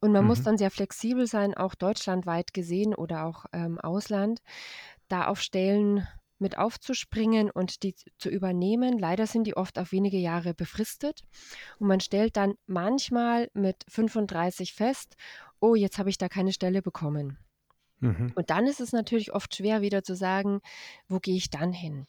Und 0.00 0.12
man 0.12 0.22
mhm. 0.22 0.28
muss 0.28 0.42
dann 0.42 0.58
sehr 0.58 0.70
flexibel 0.70 1.26
sein, 1.26 1.54
auch 1.54 1.74
deutschlandweit 1.74 2.52
gesehen 2.52 2.94
oder 2.94 3.24
auch 3.24 3.46
ähm, 3.52 3.78
Ausland, 3.78 4.40
da 5.08 5.28
auf 5.28 5.40
Stellen 5.40 6.06
mit 6.38 6.58
aufzuspringen 6.58 7.50
und 7.50 7.82
die 7.82 7.94
zu 8.18 8.28
übernehmen. 8.28 8.98
Leider 8.98 9.26
sind 9.26 9.44
die 9.44 9.56
oft 9.56 9.78
auf 9.78 9.92
wenige 9.92 10.18
Jahre 10.18 10.54
befristet. 10.54 11.22
Und 11.78 11.88
man 11.88 12.00
stellt 12.00 12.36
dann 12.36 12.54
manchmal 12.66 13.50
mit 13.54 13.84
35 13.88 14.74
fest, 14.74 15.16
oh, 15.60 15.74
jetzt 15.74 15.98
habe 15.98 16.10
ich 16.10 16.18
da 16.18 16.28
keine 16.28 16.52
Stelle 16.52 16.82
bekommen. 16.82 17.38
Mhm. 18.00 18.32
Und 18.34 18.50
dann 18.50 18.66
ist 18.66 18.80
es 18.80 18.92
natürlich 18.92 19.32
oft 19.32 19.54
schwer 19.54 19.80
wieder 19.80 20.02
zu 20.02 20.14
sagen, 20.14 20.60
wo 21.08 21.18
gehe 21.18 21.36
ich 21.36 21.50
dann 21.50 21.72
hin? 21.72 22.06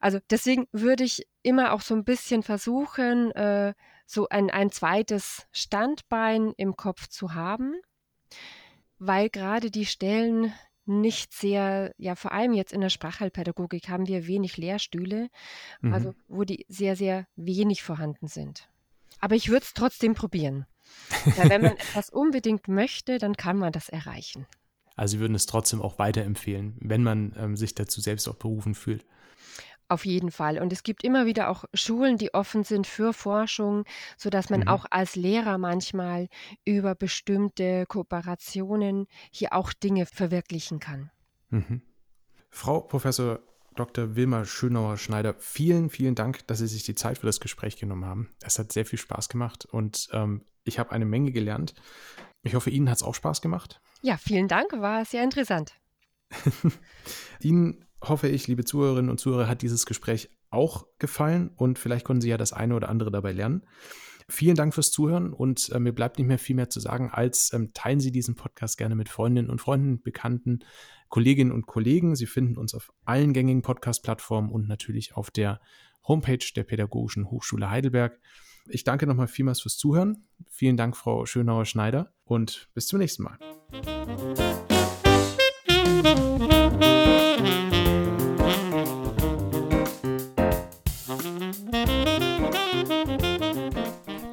Also 0.00 0.18
deswegen 0.30 0.66
würde 0.72 1.04
ich 1.04 1.26
immer 1.42 1.72
auch 1.72 1.80
so 1.80 1.94
ein 1.94 2.04
bisschen 2.04 2.42
versuchen, 2.42 3.32
äh, 3.32 3.74
so 4.06 4.28
ein, 4.28 4.50
ein 4.50 4.70
zweites 4.70 5.46
Standbein 5.52 6.52
im 6.56 6.76
Kopf 6.76 7.08
zu 7.08 7.34
haben, 7.34 7.74
weil 8.98 9.28
gerade 9.28 9.70
die 9.70 9.86
Stellen 9.86 10.52
nicht 10.88 11.32
sehr, 11.32 11.92
ja, 11.98 12.14
vor 12.14 12.32
allem 12.32 12.52
jetzt 12.52 12.72
in 12.72 12.80
der 12.80 12.88
Sprachheilpädagogik 12.88 13.88
haben 13.88 14.08
wir 14.08 14.26
wenig 14.26 14.56
Lehrstühle, 14.56 15.28
also 15.82 15.86
mhm. 15.86 15.94
also 15.94 16.14
wo 16.28 16.44
die 16.44 16.64
sehr, 16.68 16.96
sehr 16.96 17.26
wenig 17.36 17.82
vorhanden 17.82 18.28
sind. 18.28 18.68
Aber 19.20 19.34
ich 19.34 19.48
würde 19.48 19.64
es 19.64 19.74
trotzdem 19.74 20.14
probieren. 20.14 20.66
Ja, 21.36 21.48
wenn 21.48 21.62
man 21.62 21.72
etwas 21.76 22.10
unbedingt 22.10 22.68
möchte, 22.68 23.18
dann 23.18 23.36
kann 23.36 23.58
man 23.58 23.72
das 23.72 23.88
erreichen. 23.88 24.46
Also 24.96 25.12
Sie 25.12 25.20
würden 25.20 25.34
es 25.34 25.46
trotzdem 25.46 25.80
auch 25.80 25.98
weiterempfehlen, 25.98 26.76
wenn 26.80 27.02
man 27.02 27.34
ähm, 27.38 27.56
sich 27.56 27.74
dazu 27.74 28.00
selbst 28.00 28.28
auch 28.28 28.34
berufen 28.34 28.74
fühlt. 28.74 29.04
Auf 29.90 30.04
jeden 30.04 30.30
Fall. 30.30 30.58
Und 30.58 30.72
es 30.72 30.82
gibt 30.82 31.02
immer 31.02 31.24
wieder 31.24 31.48
auch 31.48 31.64
Schulen, 31.72 32.18
die 32.18 32.34
offen 32.34 32.62
sind 32.62 32.86
für 32.86 33.14
Forschung, 33.14 33.84
sodass 34.18 34.50
man 34.50 34.60
mhm. 34.60 34.68
auch 34.68 34.84
als 34.90 35.16
Lehrer 35.16 35.56
manchmal 35.56 36.28
über 36.66 36.94
bestimmte 36.94 37.86
Kooperationen 37.86 39.06
hier 39.30 39.54
auch 39.54 39.72
Dinge 39.72 40.04
verwirklichen 40.04 40.78
kann. 40.78 41.10
Mhm. 41.48 41.82
Frau 42.50 42.80
Professor 42.80 43.40
Dr. 43.78 44.16
Wilma 44.16 44.44
Schönauer-Schneider, 44.44 45.36
vielen, 45.38 45.88
vielen 45.88 46.14
Dank, 46.14 46.46
dass 46.48 46.58
Sie 46.58 46.66
sich 46.66 46.82
die 46.82 46.96
Zeit 46.96 47.18
für 47.18 47.26
das 47.26 47.40
Gespräch 47.40 47.76
genommen 47.76 48.04
haben. 48.04 48.28
Es 48.42 48.58
hat 48.58 48.72
sehr 48.72 48.84
viel 48.84 48.98
Spaß 48.98 49.28
gemacht 49.28 49.66
und 49.66 50.08
ähm, 50.12 50.44
ich 50.64 50.78
habe 50.78 50.90
eine 50.90 51.06
Menge 51.06 51.32
gelernt. 51.32 51.74
Ich 52.42 52.54
hoffe, 52.54 52.70
Ihnen 52.70 52.90
hat 52.90 52.96
es 52.96 53.02
auch 53.02 53.14
Spaß 53.14 53.40
gemacht. 53.40 53.80
Ja, 54.02 54.16
vielen 54.16 54.48
Dank, 54.48 54.72
war 54.72 55.04
sehr 55.04 55.22
interessant. 55.22 55.74
Ihnen 57.40 57.84
hoffe 58.02 58.28
ich, 58.28 58.46
liebe 58.46 58.64
Zuhörerinnen 58.64 59.10
und 59.10 59.18
Zuhörer, 59.18 59.48
hat 59.48 59.62
dieses 59.62 59.86
Gespräch 59.86 60.30
auch 60.50 60.86
gefallen 60.98 61.50
und 61.56 61.78
vielleicht 61.78 62.04
konnten 62.04 62.22
Sie 62.22 62.28
ja 62.28 62.36
das 62.36 62.52
eine 62.52 62.74
oder 62.74 62.88
andere 62.88 63.10
dabei 63.10 63.32
lernen. 63.32 63.66
Vielen 64.30 64.56
Dank 64.56 64.74
fürs 64.74 64.90
Zuhören 64.90 65.32
und 65.32 65.70
äh, 65.70 65.80
mir 65.80 65.92
bleibt 65.92 66.18
nicht 66.18 66.28
mehr 66.28 66.38
viel 66.38 66.54
mehr 66.54 66.68
zu 66.68 66.80
sagen, 66.80 67.10
als 67.10 67.52
ähm, 67.54 67.72
teilen 67.72 68.00
Sie 68.00 68.12
diesen 68.12 68.34
Podcast 68.34 68.76
gerne 68.76 68.94
mit 68.94 69.08
Freundinnen 69.08 69.48
und 69.48 69.60
Freunden, 69.60 70.02
Bekannten, 70.02 70.60
Kolleginnen 71.08 71.50
und 71.50 71.66
Kollegen. 71.66 72.14
Sie 72.14 72.26
finden 72.26 72.58
uns 72.58 72.74
auf 72.74 72.92
allen 73.06 73.32
gängigen 73.32 73.62
Podcast-Plattformen 73.62 74.50
und 74.50 74.68
natürlich 74.68 75.16
auf 75.16 75.30
der 75.30 75.60
Homepage 76.06 76.44
der 76.54 76.64
Pädagogischen 76.64 77.30
Hochschule 77.30 77.70
Heidelberg. 77.70 78.20
Ich 78.68 78.84
danke 78.84 79.06
nochmal 79.06 79.28
vielmals 79.28 79.62
fürs 79.62 79.78
Zuhören. 79.78 80.28
Vielen 80.50 80.76
Dank, 80.76 80.94
Frau 80.96 81.24
Schönauer-Schneider 81.24 82.12
und 82.24 82.68
bis 82.74 82.86
zum 82.86 82.98
nächsten 82.98 83.22
Mal. 83.22 83.38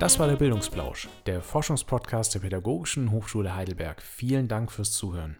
Das 0.06 0.20
war 0.20 0.28
der 0.28 0.36
Bildungsplausch, 0.36 1.10
der 1.26 1.42
Forschungspodcast 1.42 2.36
der 2.36 2.42
Pädagogischen 2.42 3.10
Hochschule 3.10 3.56
Heidelberg. 3.56 4.04
Vielen 4.04 4.48
Dank 4.48 4.72
fürs 4.72 4.92
Zuhören. 4.92 5.38